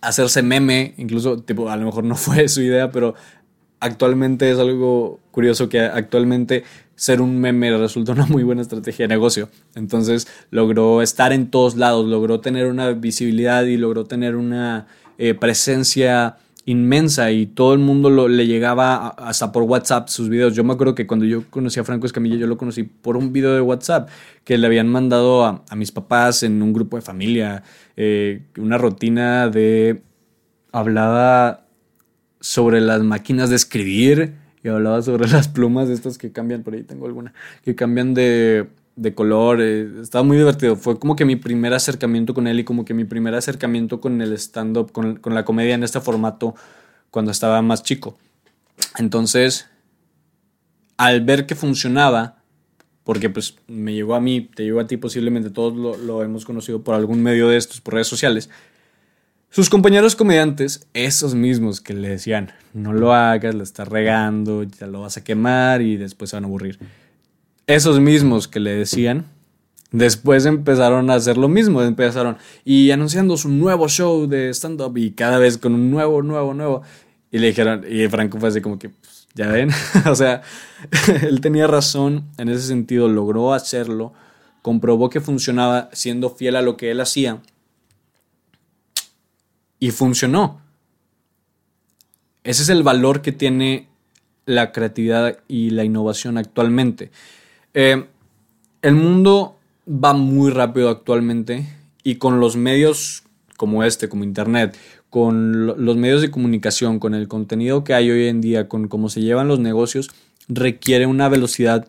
hacerse 0.00 0.42
meme, 0.42 0.94
incluso 0.96 1.38
tipo, 1.38 1.68
a 1.68 1.76
lo 1.76 1.86
mejor 1.86 2.04
no 2.04 2.14
fue 2.16 2.48
su 2.48 2.62
idea, 2.62 2.90
pero 2.90 3.14
actualmente 3.80 4.50
es 4.50 4.58
algo 4.58 5.20
curioso 5.30 5.68
que 5.68 5.80
actualmente 5.80 6.64
ser 6.94 7.20
un 7.20 7.38
meme 7.38 7.76
resulta 7.76 8.12
una 8.12 8.24
muy 8.26 8.42
buena 8.42 8.62
estrategia 8.62 9.04
de 9.04 9.08
negocio. 9.08 9.50
Entonces 9.74 10.26
logró 10.50 11.02
estar 11.02 11.32
en 11.32 11.50
todos 11.50 11.76
lados, 11.76 12.06
logró 12.06 12.40
tener 12.40 12.66
una 12.66 12.90
visibilidad 12.92 13.64
y 13.64 13.76
logró 13.76 14.04
tener 14.04 14.34
una 14.34 14.86
eh, 15.18 15.34
presencia 15.34 16.36
inmensa 16.66 17.30
y 17.30 17.46
todo 17.46 17.72
el 17.72 17.78
mundo 17.78 18.28
le 18.28 18.46
llegaba 18.46 19.08
hasta 19.08 19.52
por 19.52 19.62
WhatsApp 19.62 20.08
sus 20.08 20.28
videos. 20.28 20.54
Yo 20.54 20.64
me 20.64 20.74
acuerdo 20.74 20.94
que 20.94 21.06
cuando 21.06 21.24
yo 21.24 21.44
conocí 21.48 21.80
a 21.80 21.84
Franco 21.84 22.06
Escamilla, 22.06 22.36
yo 22.36 22.48
lo 22.48 22.58
conocí 22.58 22.82
por 22.82 23.16
un 23.16 23.32
video 23.32 23.54
de 23.54 23.60
WhatsApp 23.60 24.08
que 24.44 24.58
le 24.58 24.66
habían 24.66 24.88
mandado 24.88 25.44
a, 25.44 25.64
mis 25.76 25.92
papás 25.92 26.42
en 26.42 26.60
un 26.62 26.72
grupo 26.72 26.96
de 26.96 27.02
familia, 27.02 27.62
eh, 27.96 28.42
una 28.58 28.78
rutina 28.78 29.48
de... 29.48 30.02
hablaba 30.72 31.66
sobre 32.40 32.80
las 32.80 33.02
máquinas 33.02 33.48
de 33.48 33.56
escribir 33.56 34.34
y 34.62 34.68
hablaba 34.68 35.00
sobre 35.02 35.28
las 35.30 35.46
plumas 35.46 35.88
estas 35.88 36.18
que 36.18 36.32
cambian, 36.32 36.64
por 36.64 36.74
ahí 36.74 36.82
tengo 36.82 37.06
alguna, 37.06 37.32
que 37.64 37.76
cambian 37.76 38.12
de, 38.12 38.66
de 38.96 39.14
color. 39.14 39.60
Eh, 39.60 40.00
estaba 40.02 40.24
muy 40.24 40.36
divertido. 40.36 40.76
Fue 40.76 40.98
como 40.98 41.14
que 41.14 41.24
mi 41.24 41.36
primer 41.36 41.72
acercamiento 41.74 42.34
con 42.34 42.46
él 42.46 42.58
y 42.60 42.64
como 42.64 42.84
que 42.84 42.94
mi 42.94 43.04
primer 43.04 43.34
acercamiento 43.34 44.00
con 44.00 44.20
el 44.20 44.32
stand-up, 44.32 44.90
con, 44.90 45.16
con 45.16 45.34
la 45.34 45.44
comedia 45.44 45.74
en 45.74 45.84
este 45.84 46.00
formato 46.00 46.54
cuando 47.10 47.30
estaba 47.30 47.62
más 47.62 47.82
chico. 47.82 48.18
Entonces, 48.98 49.68
al 50.96 51.20
ver 51.22 51.46
que 51.46 51.54
funcionaba, 51.54 52.42
porque 53.04 53.30
pues 53.30 53.56
me 53.68 53.94
llegó 53.94 54.14
a 54.14 54.20
mí, 54.20 54.50
te 54.54 54.64
llegó 54.64 54.80
a 54.80 54.86
ti 54.86 54.96
posiblemente, 54.96 55.50
todos 55.50 55.76
lo, 55.76 55.96
lo, 55.96 56.22
hemos 56.22 56.44
conocido 56.44 56.82
por 56.82 56.94
algún 56.94 57.22
medio 57.22 57.48
de 57.48 57.56
estos, 57.56 57.80
por 57.80 57.94
redes 57.94 58.08
sociales, 58.08 58.50
sus 59.50 59.70
compañeros 59.70 60.16
comediantes, 60.16 60.86
esos 60.92 61.34
mismos 61.34 61.80
que 61.80 61.94
le 61.94 62.08
decían, 62.08 62.50
no 62.74 62.92
lo 62.92 63.14
hagas, 63.14 63.54
lo 63.54 63.62
estás 63.62 63.88
regando, 63.88 64.64
ya 64.64 64.86
lo 64.86 65.02
vas 65.02 65.16
a 65.16 65.24
quemar 65.24 65.82
y 65.82 65.96
después 65.96 66.30
se 66.30 66.36
van 66.36 66.44
a 66.44 66.48
aburrir. 66.48 66.78
Esos 67.66 67.98
mismos 67.98 68.46
que 68.46 68.60
le 68.60 68.76
decían, 68.76 69.26
después 69.90 70.46
empezaron 70.46 71.10
a 71.10 71.14
hacer 71.14 71.36
lo 71.36 71.48
mismo, 71.48 71.82
empezaron 71.82 72.36
y 72.64 72.92
anunciando 72.92 73.36
su 73.36 73.48
nuevo 73.48 73.88
show 73.88 74.28
de 74.28 74.50
stand-up 74.50 74.96
y 74.96 75.12
cada 75.12 75.38
vez 75.38 75.58
con 75.58 75.74
un 75.74 75.90
nuevo, 75.90 76.22
nuevo, 76.22 76.54
nuevo. 76.54 76.82
Y 77.32 77.38
le 77.38 77.48
dijeron, 77.48 77.84
y 77.88 78.06
Franco 78.08 78.38
fue 78.38 78.50
así 78.50 78.60
como 78.60 78.78
que, 78.78 78.90
pues, 78.90 79.26
ya 79.34 79.48
ven, 79.48 79.70
o 80.06 80.14
sea, 80.14 80.42
él 81.22 81.40
tenía 81.40 81.66
razón 81.66 82.26
en 82.38 82.48
ese 82.48 82.62
sentido, 82.62 83.08
logró 83.08 83.52
hacerlo, 83.52 84.12
comprobó 84.62 85.10
que 85.10 85.20
funcionaba 85.20 85.90
siendo 85.92 86.30
fiel 86.30 86.56
a 86.56 86.62
lo 86.62 86.76
que 86.76 86.92
él 86.92 87.00
hacía 87.00 87.42
y 89.80 89.90
funcionó. 89.90 90.60
Ese 92.44 92.62
es 92.62 92.68
el 92.68 92.84
valor 92.84 93.22
que 93.22 93.32
tiene 93.32 93.88
la 94.44 94.70
creatividad 94.70 95.40
y 95.48 95.70
la 95.70 95.82
innovación 95.82 96.38
actualmente. 96.38 97.10
Eh, 97.78 98.06
el 98.80 98.94
mundo 98.94 99.58
va 99.86 100.14
muy 100.14 100.50
rápido 100.50 100.88
actualmente 100.88 101.66
y 102.02 102.14
con 102.14 102.40
los 102.40 102.56
medios 102.56 103.24
como 103.58 103.84
este, 103.84 104.08
como 104.08 104.24
Internet, 104.24 104.74
con 105.10 105.66
los 105.84 105.96
medios 105.98 106.22
de 106.22 106.30
comunicación, 106.30 106.98
con 106.98 107.14
el 107.14 107.28
contenido 107.28 107.84
que 107.84 107.92
hay 107.92 108.10
hoy 108.10 108.28
en 108.28 108.40
día, 108.40 108.66
con 108.66 108.88
cómo 108.88 109.10
se 109.10 109.20
llevan 109.20 109.46
los 109.46 109.60
negocios, 109.60 110.08
requiere 110.48 111.04
una 111.04 111.28
velocidad 111.28 111.86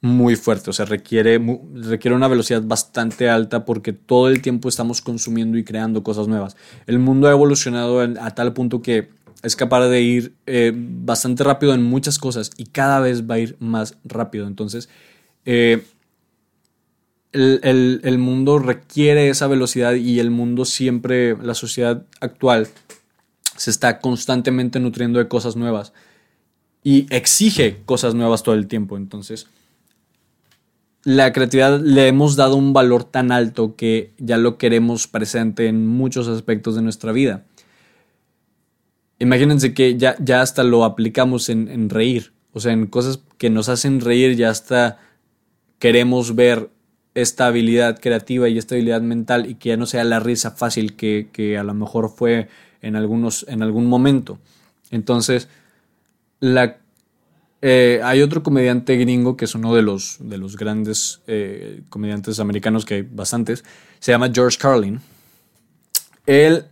muy 0.00 0.36
fuerte, 0.36 0.70
o 0.70 0.72
sea, 0.72 0.86
requiere, 0.86 1.38
requiere 1.74 2.16
una 2.16 2.28
velocidad 2.28 2.62
bastante 2.62 3.28
alta 3.28 3.66
porque 3.66 3.92
todo 3.92 4.28
el 4.28 4.40
tiempo 4.40 4.70
estamos 4.70 5.02
consumiendo 5.02 5.58
y 5.58 5.64
creando 5.64 6.02
cosas 6.02 6.28
nuevas. 6.28 6.56
El 6.86 6.98
mundo 6.98 7.28
ha 7.28 7.32
evolucionado 7.32 8.00
a 8.00 8.30
tal 8.34 8.54
punto 8.54 8.80
que 8.80 9.10
es 9.42 9.56
capaz 9.56 9.88
de 9.88 10.00
ir 10.00 10.34
eh, 10.46 10.72
bastante 10.74 11.44
rápido 11.44 11.74
en 11.74 11.82
muchas 11.82 12.18
cosas 12.18 12.50
y 12.56 12.64
cada 12.64 13.00
vez 13.00 13.28
va 13.28 13.34
a 13.36 13.38
ir 13.38 13.56
más 13.58 13.96
rápido. 14.04 14.46
Entonces, 14.46 14.88
eh, 15.44 15.84
el, 17.32 18.00
el, 18.02 18.18
mundo 18.18 18.58
requiere 18.58 19.28
esa 19.28 19.46
velocidad 19.46 19.94
y 19.94 20.18
el 20.18 20.30
mundo 20.30 20.64
siempre, 20.64 21.36
la 21.36 21.54
sociedad 21.54 22.04
actual, 22.20 22.68
se 23.56 23.70
está 23.70 24.00
constantemente 24.00 24.80
nutriendo 24.80 25.18
de 25.18 25.28
cosas 25.28 25.54
nuevas 25.54 25.92
y 26.82 27.06
exige 27.10 27.82
cosas 27.84 28.14
nuevas 28.14 28.42
todo 28.42 28.54
el 28.54 28.66
tiempo. 28.66 28.96
Entonces, 28.96 29.46
la 31.04 31.32
creatividad 31.32 31.80
le 31.80 32.08
hemos 32.08 32.36
dado 32.36 32.56
un 32.56 32.72
valor 32.72 33.04
tan 33.04 33.32
alto 33.32 33.76
que 33.76 34.12
ya 34.18 34.36
lo 34.36 34.58
queremos 34.58 35.06
presente 35.06 35.66
en 35.66 35.86
muchos 35.86 36.28
aspectos 36.28 36.74
de 36.74 36.82
nuestra 36.82 37.12
vida. 37.12 37.44
Imagínense 39.18 39.74
que 39.74 39.96
ya, 39.96 40.16
ya 40.18 40.40
hasta 40.40 40.62
lo 40.62 40.84
aplicamos 40.84 41.48
en, 41.48 41.68
en 41.68 41.90
reír, 41.90 42.32
o 42.52 42.60
sea, 42.60 42.72
en 42.72 42.86
cosas 42.86 43.20
que 43.38 43.50
nos 43.50 43.68
hacen 43.68 44.00
reír, 44.00 44.36
ya 44.36 44.50
hasta 44.50 44.98
queremos 45.80 46.36
ver 46.36 46.70
esta 47.14 47.46
habilidad 47.46 47.98
creativa 47.98 48.48
y 48.48 48.56
esta 48.56 48.76
habilidad 48.76 49.00
mental 49.00 49.50
y 49.50 49.56
que 49.56 49.70
ya 49.70 49.76
no 49.76 49.86
sea 49.86 50.04
la 50.04 50.20
risa 50.20 50.52
fácil 50.52 50.94
que, 50.94 51.28
que 51.32 51.58
a 51.58 51.64
lo 51.64 51.74
mejor 51.74 52.08
fue 52.08 52.48
en, 52.80 52.94
algunos, 52.94 53.44
en 53.48 53.64
algún 53.64 53.86
momento. 53.86 54.38
Entonces, 54.92 55.48
la 56.38 56.76
eh, 57.62 58.00
hay 58.02 58.22
otro 58.22 58.42
comediante 58.42 58.96
gringo 58.96 59.36
que 59.36 59.44
es 59.44 59.54
uno 59.54 59.74
de 59.74 59.82
los, 59.82 60.16
de 60.20 60.38
los 60.38 60.56
grandes 60.56 61.20
eh, 61.26 61.82
comediantes 61.90 62.40
americanos 62.40 62.84
que 62.84 62.94
hay 62.94 63.02
bastantes. 63.02 63.64
Se 63.98 64.12
llama 64.12 64.30
George 64.32 64.56
Carlin. 64.58 65.00
Él 66.24 66.64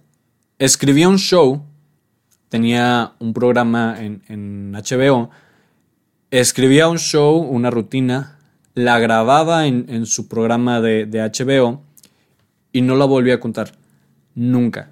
escribía 0.58 1.08
un 1.08 1.18
show, 1.18 1.62
tenía 2.48 3.12
un 3.18 3.34
programa 3.34 3.96
en, 3.98 4.72
HBO, 4.72 5.30
escribía 6.30 6.88
un 6.88 6.98
show, 6.98 7.36
una 7.36 7.70
rutina, 7.70 8.37
la 8.78 8.98
grababa 8.98 9.66
en, 9.66 10.06
su 10.06 10.28
programa 10.28 10.80
de, 10.80 11.06
de 11.06 11.20
HBO 11.20 11.82
y 12.72 12.82
no 12.82 12.96
la 12.96 13.04
volvía 13.04 13.34
a 13.34 13.40
contar. 13.40 13.72
Nunca 14.34 14.90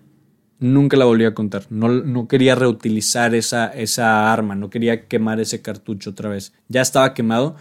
nunca 0.58 0.96
la 0.96 1.04
volví 1.04 1.24
a 1.24 1.34
contar. 1.34 1.64
No, 1.70 1.88
no 1.88 2.28
quería 2.28 2.54
reutilizar 2.54 3.34
esa, 3.34 3.66
esa, 3.68 4.32
arma, 4.32 4.54
no 4.54 4.70
quería 4.70 5.06
quemar 5.06 5.40
ese 5.40 5.62
cartucho 5.62 6.10
otra 6.10 6.30
vez. 6.30 6.52
Ya 6.68 6.80
estaba 6.82 7.14
quemado 7.14 7.56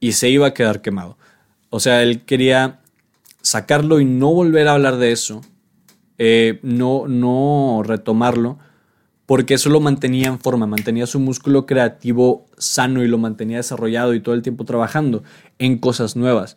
y 0.00 0.12
se 0.12 0.28
iba 0.28 0.48
a 0.48 0.54
quedar 0.54 0.80
quemado. 0.80 1.16
O 1.70 1.80
sea, 1.80 2.02
él 2.02 2.24
quería 2.24 2.80
sacarlo 3.42 4.00
y 4.00 4.04
no 4.04 4.32
volver 4.32 4.68
a 4.68 4.72
hablar 4.72 4.96
de 4.96 5.12
eso, 5.12 5.42
eh, 6.18 6.60
no, 6.62 7.06
no 7.08 7.82
retomarlo, 7.84 8.58
porque 9.26 9.54
eso 9.54 9.70
lo 9.70 9.80
mantenía 9.80 10.28
en 10.28 10.38
forma, 10.38 10.66
mantenía 10.66 11.06
su 11.06 11.18
músculo 11.18 11.66
creativo 11.66 12.46
sano 12.58 13.02
y 13.02 13.08
lo 13.08 13.18
mantenía 13.18 13.58
desarrollado 13.58 14.14
y 14.14 14.20
todo 14.20 14.34
el 14.34 14.42
tiempo 14.42 14.64
trabajando 14.64 15.22
en 15.58 15.78
cosas 15.78 16.16
nuevas. 16.16 16.56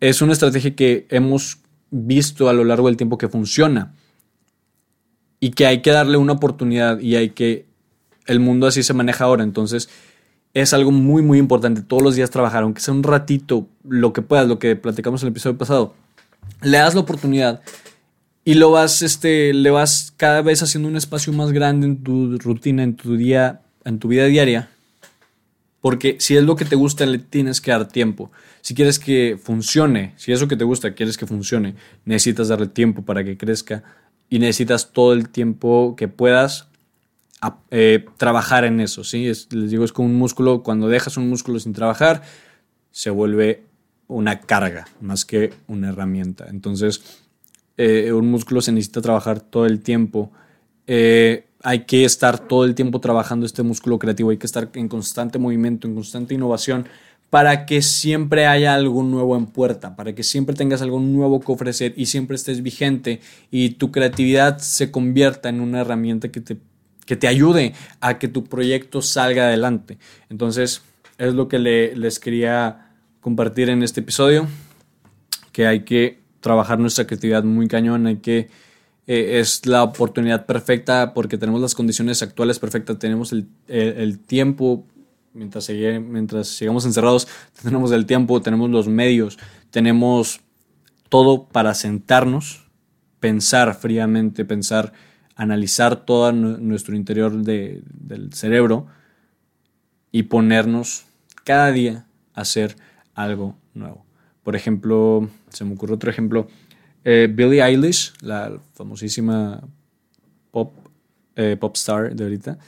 Es 0.00 0.20
una 0.20 0.32
estrategia 0.32 0.74
que 0.74 1.06
hemos 1.10 1.58
visto 1.90 2.48
a 2.48 2.52
lo 2.52 2.64
largo 2.64 2.88
del 2.88 2.96
tiempo 2.96 3.18
que 3.18 3.28
funciona 3.28 3.94
y 5.38 5.50
que 5.50 5.66
hay 5.66 5.82
que 5.82 5.90
darle 5.90 6.16
una 6.16 6.32
oportunidad 6.32 6.98
y 6.98 7.16
hay 7.16 7.30
que... 7.30 7.66
El 8.26 8.38
mundo 8.38 8.68
así 8.68 8.82
se 8.84 8.94
maneja 8.94 9.24
ahora, 9.24 9.42
entonces 9.42 9.88
es 10.54 10.72
algo 10.72 10.90
muy, 10.92 11.22
muy 11.22 11.38
importante. 11.38 11.82
Todos 11.82 12.02
los 12.02 12.14
días 12.14 12.30
trabajar, 12.30 12.62
aunque 12.62 12.80
sea 12.80 12.94
un 12.94 13.02
ratito, 13.02 13.66
lo 13.84 14.12
que 14.12 14.22
puedas, 14.22 14.46
lo 14.46 14.58
que 14.58 14.76
platicamos 14.76 15.22
en 15.22 15.28
el 15.28 15.32
episodio 15.32 15.58
pasado. 15.58 15.94
Le 16.62 16.78
das 16.78 16.94
la 16.94 17.00
oportunidad 17.00 17.62
y 18.44 18.54
lo 18.54 18.70
vas, 18.70 19.02
este, 19.02 19.52
le 19.54 19.70
vas 19.70 20.12
cada 20.16 20.42
vez 20.42 20.62
haciendo 20.62 20.88
un 20.88 20.96
espacio 20.96 21.32
más 21.32 21.52
grande 21.52 21.86
en 21.86 22.02
tu 22.02 22.38
rutina, 22.38 22.82
en 22.82 22.96
tu 22.96 23.16
día, 23.16 23.62
en 23.84 23.98
tu 23.98 24.08
vida 24.08 24.26
diaria. 24.26 24.68
Porque 25.80 26.16
si 26.20 26.36
es 26.36 26.44
lo 26.44 26.56
que 26.56 26.64
te 26.64 26.76
gusta, 26.76 27.06
le 27.06 27.18
tienes 27.18 27.60
que 27.60 27.72
dar 27.72 27.88
tiempo. 27.88 28.30
Si 28.60 28.74
quieres 28.74 28.98
que 28.98 29.38
funcione, 29.42 30.14
si 30.16 30.32
es 30.32 30.40
lo 30.40 30.48
que 30.48 30.56
te 30.56 30.64
gusta, 30.64 30.94
quieres 30.94 31.16
que 31.16 31.26
funcione, 31.26 31.74
necesitas 32.04 32.48
darle 32.48 32.68
tiempo 32.68 33.02
para 33.02 33.24
que 33.24 33.36
crezca 33.36 33.82
y 34.28 34.38
necesitas 34.38 34.92
todo 34.92 35.12
el 35.12 35.28
tiempo 35.28 35.94
que 35.96 36.08
puedas 36.08 36.68
eh, 37.70 38.04
trabajar 38.18 38.64
en 38.64 38.80
eso, 38.80 39.02
¿sí? 39.02 39.26
les 39.26 39.70
digo, 39.70 39.84
es 39.84 39.92
como 39.92 40.06
un 40.06 40.14
músculo, 40.14 40.62
cuando 40.62 40.88
dejas 40.88 41.16
un 41.16 41.28
músculo 41.28 41.58
sin 41.58 41.72
trabajar, 41.72 42.22
se 42.92 43.10
vuelve 43.10 43.64
una 44.06 44.40
carga 44.40 44.86
más 45.00 45.24
que 45.24 45.52
una 45.66 45.88
herramienta. 45.88 46.46
Entonces, 46.48 47.21
eh, 47.76 48.12
un 48.12 48.30
músculo 48.30 48.60
se 48.60 48.72
necesita 48.72 49.00
trabajar 49.00 49.40
todo 49.40 49.66
el 49.66 49.80
tiempo. 49.80 50.30
Eh, 50.86 51.46
hay 51.62 51.84
que 51.84 52.04
estar 52.04 52.38
todo 52.38 52.64
el 52.64 52.74
tiempo 52.74 53.00
trabajando 53.00 53.46
este 53.46 53.62
músculo 53.62 53.98
creativo, 53.98 54.30
hay 54.30 54.36
que 54.36 54.46
estar 54.46 54.68
en 54.74 54.88
constante 54.88 55.38
movimiento, 55.38 55.86
en 55.86 55.94
constante 55.94 56.34
innovación, 56.34 56.86
para 57.30 57.64
que 57.64 57.80
siempre 57.80 58.46
haya 58.46 58.74
algo 58.74 59.02
nuevo 59.02 59.36
en 59.36 59.46
puerta, 59.46 59.96
para 59.96 60.14
que 60.14 60.22
siempre 60.22 60.54
tengas 60.54 60.82
algo 60.82 61.00
nuevo 61.00 61.40
que 61.40 61.52
ofrecer 61.52 61.94
y 61.96 62.06
siempre 62.06 62.36
estés 62.36 62.62
vigente 62.62 63.20
y 63.50 63.70
tu 63.70 63.90
creatividad 63.90 64.58
se 64.58 64.90
convierta 64.90 65.48
en 65.48 65.60
una 65.60 65.80
herramienta 65.80 66.28
que 66.30 66.40
te, 66.40 66.58
que 67.06 67.16
te 67.16 67.28
ayude 67.28 67.74
a 68.00 68.18
que 68.18 68.28
tu 68.28 68.44
proyecto 68.44 69.00
salga 69.00 69.44
adelante. 69.44 69.98
Entonces, 70.28 70.82
es 71.16 71.34
lo 71.34 71.48
que 71.48 71.58
les 71.58 72.18
quería 72.18 72.90
compartir 73.20 73.70
en 73.70 73.82
este 73.82 74.00
episodio, 74.00 74.48
que 75.52 75.66
hay 75.66 75.84
que 75.84 76.21
trabajar 76.42 76.78
nuestra 76.78 77.06
creatividad 77.06 77.44
muy 77.44 77.68
cañón, 77.68 78.06
hay 78.06 78.16
que 78.16 78.50
eh, 79.06 79.40
es 79.40 79.66
la 79.66 79.82
oportunidad 79.82 80.44
perfecta 80.44 81.14
porque 81.14 81.38
tenemos 81.38 81.60
las 81.60 81.74
condiciones 81.74 82.22
actuales 82.22 82.58
perfectas, 82.58 82.98
tenemos 82.98 83.32
el, 83.32 84.18
tiempo, 84.18 84.86
mientras, 85.32 85.68
mientras 85.70 86.48
sigamos 86.48 86.84
encerrados, 86.84 87.26
tenemos 87.62 87.90
el 87.92 88.04
tiempo, 88.04 88.42
tenemos 88.42 88.70
los 88.70 88.88
medios, 88.88 89.38
tenemos 89.70 90.40
todo 91.08 91.46
para 91.46 91.74
sentarnos, 91.74 92.66
pensar 93.18 93.74
fríamente, 93.74 94.44
pensar, 94.44 94.92
analizar 95.36 96.04
todo 96.04 96.32
nuestro 96.32 96.94
interior 96.94 97.32
del 97.42 98.32
cerebro 98.32 98.86
y 100.10 100.24
ponernos 100.24 101.06
cada 101.44 101.72
día 101.72 102.06
a 102.34 102.42
hacer 102.42 102.76
algo 103.14 103.56
nuevo. 103.74 104.04
Por 104.42 104.56
ejemplo, 104.56 105.28
se 105.50 105.64
me 105.64 105.74
ocurre 105.74 105.94
otro 105.94 106.10
ejemplo, 106.10 106.48
eh, 107.04 107.28
Billie 107.32 107.62
Eilish, 107.62 108.12
la 108.20 108.58
famosísima 108.74 109.60
pop, 110.50 110.72
eh, 111.36 111.56
pop 111.58 111.76
star 111.76 112.14
de 112.14 112.24
ahorita, 112.24 112.58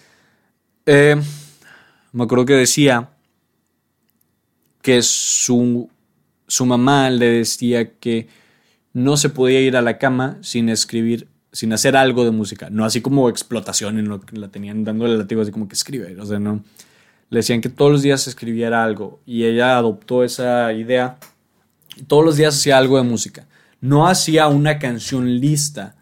eh, 0.86 1.16
me 2.12 2.24
acuerdo 2.24 2.44
que 2.44 2.54
decía 2.54 3.10
que 4.82 5.02
su, 5.02 5.88
su 6.46 6.66
mamá 6.66 7.10
le 7.10 7.26
decía 7.26 7.94
que 7.98 8.28
no 8.92 9.16
se 9.16 9.30
podía 9.30 9.60
ir 9.60 9.76
a 9.76 9.82
la 9.82 9.98
cama 9.98 10.38
sin 10.42 10.68
escribir, 10.68 11.26
sin 11.52 11.72
hacer 11.72 11.96
algo 11.96 12.24
de 12.24 12.30
música. 12.30 12.70
No 12.70 12.84
así 12.84 13.00
como 13.00 13.28
explotación, 13.28 13.98
en 13.98 14.08
la 14.08 14.48
tenían 14.48 14.84
dándole 14.84 15.16
latigo 15.16 15.42
así 15.42 15.50
como 15.50 15.68
que 15.68 15.74
escribe. 15.74 16.16
O 16.20 16.26
sea, 16.26 16.38
no. 16.38 16.62
Le 17.30 17.38
decían 17.38 17.60
que 17.60 17.68
todos 17.68 17.90
los 17.90 18.02
días 18.02 18.28
escribiera 18.28 18.84
algo. 18.84 19.20
Y 19.26 19.44
ella 19.44 19.76
adoptó 19.76 20.22
esa 20.22 20.72
idea. 20.72 21.18
Todos 22.06 22.24
los 22.24 22.36
días 22.36 22.54
hacía 22.54 22.78
algo 22.78 22.96
de 22.96 23.04
música 23.04 23.46
no 23.84 24.08
hacía 24.08 24.48
una 24.48 24.78
canción 24.78 25.40
lista. 25.40 25.94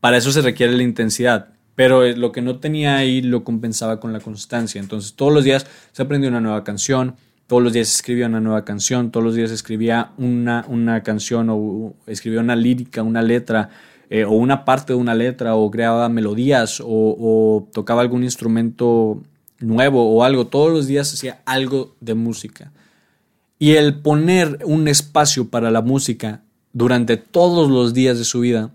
Para 0.00 0.16
eso 0.16 0.32
se 0.32 0.42
requiere 0.42 0.72
la 0.72 0.82
intensidad. 0.82 1.50
Pero 1.76 2.04
lo 2.16 2.32
que 2.32 2.42
no 2.42 2.58
tenía 2.58 2.96
ahí 2.96 3.22
lo 3.22 3.44
compensaba 3.44 4.00
con 4.00 4.12
la 4.12 4.18
constancia. 4.18 4.80
Entonces 4.80 5.14
todos 5.14 5.32
los 5.32 5.44
días 5.44 5.64
se 5.92 6.02
aprendía 6.02 6.28
una 6.28 6.40
nueva 6.40 6.64
canción, 6.64 7.14
todos 7.46 7.62
los 7.62 7.72
días 7.72 7.88
escribía 7.94 8.26
una 8.26 8.40
nueva 8.40 8.64
canción, 8.64 9.12
todos 9.12 9.22
los 9.22 9.36
días 9.36 9.52
escribía 9.52 10.10
una, 10.18 10.64
una 10.66 11.04
canción 11.04 11.50
o 11.50 11.94
escribía 12.08 12.40
una 12.40 12.56
lírica, 12.56 13.04
una 13.04 13.22
letra, 13.22 13.70
eh, 14.10 14.24
o 14.24 14.32
una 14.32 14.64
parte 14.64 14.92
de 14.92 14.98
una 14.98 15.14
letra, 15.14 15.54
o 15.54 15.70
creaba 15.70 16.08
melodías, 16.08 16.82
o 16.84 17.68
tocaba 17.72 18.00
algún 18.00 18.24
instrumento 18.24 19.22
nuevo 19.60 20.12
o 20.12 20.24
algo. 20.24 20.48
Todos 20.48 20.72
los 20.72 20.88
días 20.88 21.14
hacía 21.14 21.42
algo 21.44 21.94
de 22.00 22.14
música. 22.14 22.72
Y 23.64 23.76
el 23.76 23.94
poner 23.94 24.58
un 24.66 24.88
espacio 24.88 25.48
para 25.48 25.70
la 25.70 25.80
música 25.80 26.42
durante 26.74 27.16
todos 27.16 27.70
los 27.70 27.94
días 27.94 28.18
de 28.18 28.24
su 28.24 28.40
vida, 28.40 28.72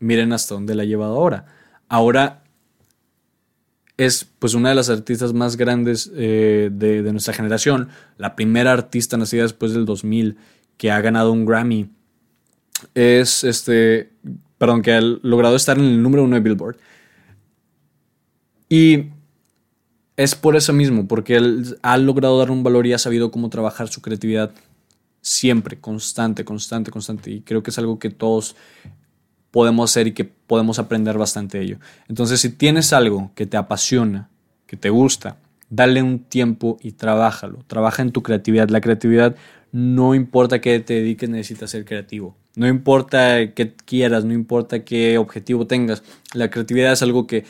miren 0.00 0.32
hasta 0.32 0.56
dónde 0.56 0.74
la 0.74 0.82
ha 0.82 0.86
llevado 0.86 1.14
ahora. 1.14 1.46
Ahora 1.88 2.42
es 3.96 4.26
pues 4.40 4.54
una 4.54 4.70
de 4.70 4.74
las 4.74 4.90
artistas 4.90 5.32
más 5.32 5.56
grandes 5.56 6.10
eh, 6.16 6.70
de, 6.72 7.04
nuestra 7.12 7.34
generación, 7.34 7.88
la 8.18 8.34
primera 8.34 8.72
artista 8.72 9.16
nacida 9.16 9.42
después 9.42 9.74
del 9.74 9.84
2000 9.84 10.38
que 10.76 10.90
ha 10.90 11.00
ganado 11.00 11.30
un 11.30 11.46
Grammy. 11.46 11.88
Es 12.96 13.44
este, 13.44 14.10
perdón, 14.58 14.82
que 14.82 14.92
ha 14.92 15.00
logrado 15.00 15.54
estar 15.54 15.78
en 15.78 15.84
el 15.84 16.02
número 16.02 16.24
uno 16.24 16.34
de 16.34 16.40
Billboard. 16.40 16.78
Y 18.68 19.13
es 20.16 20.34
por 20.34 20.56
eso 20.56 20.72
mismo, 20.72 21.06
porque 21.06 21.36
él 21.36 21.78
ha 21.82 21.98
logrado 21.98 22.38
dar 22.38 22.50
un 22.50 22.62
valor 22.62 22.86
y 22.86 22.92
ha 22.92 22.98
sabido 22.98 23.30
cómo 23.30 23.50
trabajar 23.50 23.88
su 23.88 24.00
creatividad 24.00 24.52
siempre, 25.20 25.80
constante, 25.80 26.44
constante, 26.44 26.90
constante. 26.90 27.30
Y 27.30 27.40
creo 27.40 27.62
que 27.62 27.70
es 27.70 27.78
algo 27.78 27.98
que 27.98 28.10
todos 28.10 28.54
podemos 29.50 29.90
hacer 29.90 30.06
y 30.08 30.12
que 30.12 30.24
podemos 30.24 30.78
aprender 30.78 31.18
bastante 31.18 31.58
de 31.58 31.64
ello. 31.64 31.78
Entonces, 32.08 32.40
si 32.40 32.50
tienes 32.50 32.92
algo 32.92 33.32
que 33.34 33.46
te 33.46 33.56
apasiona, 33.56 34.28
que 34.66 34.76
te 34.76 34.90
gusta, 34.90 35.38
dale 35.70 36.02
un 36.02 36.20
tiempo 36.20 36.76
y 36.80 36.92
trabájalo. 36.92 37.58
Trabaja 37.66 38.02
en 38.02 38.12
tu 38.12 38.22
creatividad. 38.22 38.68
La 38.68 38.80
creatividad 38.80 39.36
no 39.72 40.14
importa 40.14 40.60
qué 40.60 40.78
te 40.80 40.94
dediques, 40.94 41.28
necesitas 41.28 41.70
ser 41.70 41.84
creativo. 41.84 42.36
No 42.54 42.68
importa 42.68 43.52
qué 43.54 43.74
quieras, 43.74 44.24
no 44.24 44.32
importa 44.32 44.84
qué 44.84 45.18
objetivo 45.18 45.66
tengas. 45.66 46.04
La 46.32 46.50
creatividad 46.50 46.92
es 46.92 47.02
algo 47.02 47.26
que 47.26 47.44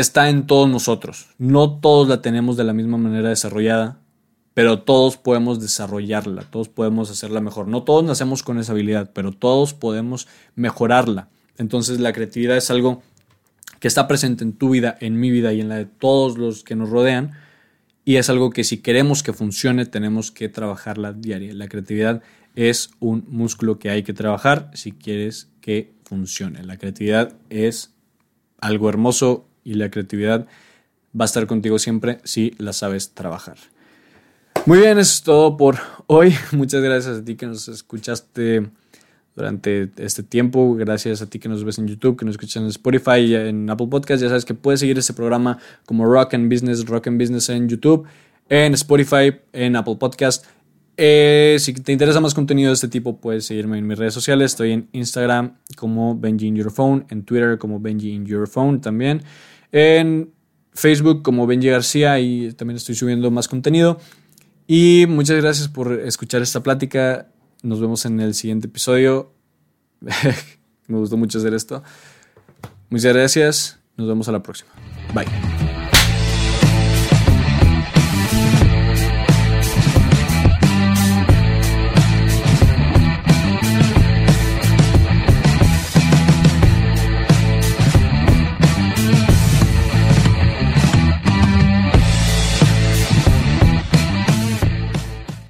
está 0.00 0.28
en 0.28 0.46
todos 0.46 0.68
nosotros. 0.68 1.28
No 1.38 1.78
todos 1.80 2.08
la 2.08 2.22
tenemos 2.22 2.56
de 2.56 2.64
la 2.64 2.72
misma 2.72 2.98
manera 2.98 3.28
desarrollada 3.28 4.00
pero 4.56 4.78
todos 4.78 5.18
podemos 5.18 5.60
desarrollarla, 5.60 6.44
todos 6.50 6.70
podemos 6.70 7.10
hacerla 7.10 7.42
mejor. 7.42 7.68
No 7.68 7.82
todos 7.82 8.02
nacemos 8.04 8.42
con 8.42 8.58
esa 8.58 8.72
habilidad, 8.72 9.10
pero 9.12 9.32
todos 9.32 9.74
podemos 9.74 10.28
mejorarla. 10.54 11.28
Entonces 11.58 12.00
la 12.00 12.14
creatividad 12.14 12.56
es 12.56 12.70
algo 12.70 13.02
que 13.80 13.88
está 13.88 14.08
presente 14.08 14.44
en 14.44 14.54
tu 14.54 14.70
vida, 14.70 14.96
en 15.02 15.20
mi 15.20 15.30
vida 15.30 15.52
y 15.52 15.60
en 15.60 15.68
la 15.68 15.76
de 15.76 15.84
todos 15.84 16.38
los 16.38 16.64
que 16.64 16.74
nos 16.74 16.88
rodean. 16.88 17.32
Y 18.06 18.16
es 18.16 18.30
algo 18.30 18.48
que 18.48 18.64
si 18.64 18.78
queremos 18.78 19.22
que 19.22 19.34
funcione, 19.34 19.84
tenemos 19.84 20.30
que 20.30 20.48
trabajarla 20.48 21.12
diaria. 21.12 21.52
La 21.52 21.68
creatividad 21.68 22.22
es 22.54 22.88
un 22.98 23.26
músculo 23.28 23.78
que 23.78 23.90
hay 23.90 24.04
que 24.04 24.14
trabajar 24.14 24.70
si 24.72 24.92
quieres 24.92 25.50
que 25.60 25.92
funcione. 26.04 26.64
La 26.64 26.78
creatividad 26.78 27.36
es 27.50 27.92
algo 28.58 28.88
hermoso 28.88 29.46
y 29.66 29.74
la 29.74 29.90
creatividad 29.90 30.46
va 31.18 31.24
a 31.24 31.26
estar 31.26 31.46
contigo 31.46 31.78
siempre 31.78 32.18
si 32.24 32.54
la 32.58 32.72
sabes 32.72 33.10
trabajar. 33.10 33.56
Muy 34.64 34.78
bien, 34.78 34.98
eso 34.98 35.12
es 35.12 35.22
todo 35.22 35.56
por 35.56 35.76
hoy. 36.06 36.34
Muchas 36.52 36.82
gracias 36.82 37.18
a 37.18 37.24
ti 37.24 37.34
que 37.34 37.46
nos 37.46 37.68
escuchaste 37.68 38.68
durante 39.34 39.90
este 39.96 40.22
tiempo. 40.22 40.74
Gracias 40.74 41.20
a 41.20 41.26
ti 41.26 41.38
que 41.38 41.48
nos 41.48 41.64
ves 41.64 41.78
en 41.78 41.88
YouTube, 41.88 42.16
que 42.16 42.24
nos 42.24 42.34
escuchas 42.34 42.62
en 42.62 42.68
Spotify 42.68 43.18
y 43.18 43.34
en 43.34 43.68
Apple 43.68 43.88
Podcast. 43.88 44.22
Ya 44.22 44.28
sabes 44.28 44.44
que 44.44 44.54
puedes 44.54 44.80
seguir 44.80 44.98
este 44.98 45.12
programa 45.12 45.58
como 45.84 46.06
Rock 46.06 46.34
and 46.34 46.50
Business, 46.52 46.86
Rock 46.86 47.08
and 47.08 47.20
Business 47.20 47.48
en 47.48 47.68
YouTube, 47.68 48.06
en 48.48 48.74
Spotify, 48.74 49.34
en 49.52 49.76
Apple 49.76 49.96
Podcast. 49.96 50.46
Eh, 50.98 51.56
si 51.58 51.74
te 51.74 51.92
interesa 51.92 52.20
más 52.20 52.32
contenido 52.32 52.70
de 52.70 52.74
este 52.74 52.88
tipo, 52.88 53.18
puedes 53.18 53.44
seguirme 53.44 53.78
en 53.78 53.86
mis 53.86 53.98
redes 53.98 54.14
sociales. 54.14 54.52
Estoy 54.52 54.72
en 54.72 54.88
Instagram 54.92 55.58
como 55.76 56.18
Benji 56.18 56.46
in 56.46 56.56
Your 56.56 56.70
Phone, 56.70 57.04
en 57.10 57.22
Twitter 57.24 57.58
como 57.58 57.80
Benji 57.80 58.12
in 58.12 58.24
Your 58.24 58.48
Phone 58.48 58.80
también, 58.80 59.22
en 59.72 60.32
Facebook 60.72 61.22
como 61.22 61.46
Benji 61.46 61.68
García 61.68 62.18
y 62.20 62.52
también 62.52 62.76
estoy 62.76 62.94
subiendo 62.94 63.30
más 63.30 63.48
contenido. 63.48 63.98
Y 64.66 65.06
muchas 65.08 65.40
gracias 65.40 65.68
por 65.68 65.92
escuchar 65.92 66.42
esta 66.42 66.62
plática. 66.62 67.28
Nos 67.62 67.80
vemos 67.80 68.04
en 68.04 68.20
el 68.20 68.34
siguiente 68.34 68.66
episodio. 68.66 69.32
Me 70.88 70.98
gustó 70.98 71.16
mucho 71.16 71.38
hacer 71.38 71.54
esto. 71.54 71.82
Muchas 72.90 73.14
gracias. 73.14 73.80
Nos 73.96 74.08
vemos 74.08 74.28
a 74.28 74.32
la 74.32 74.42
próxima. 74.42 74.70
Bye. 75.14 75.65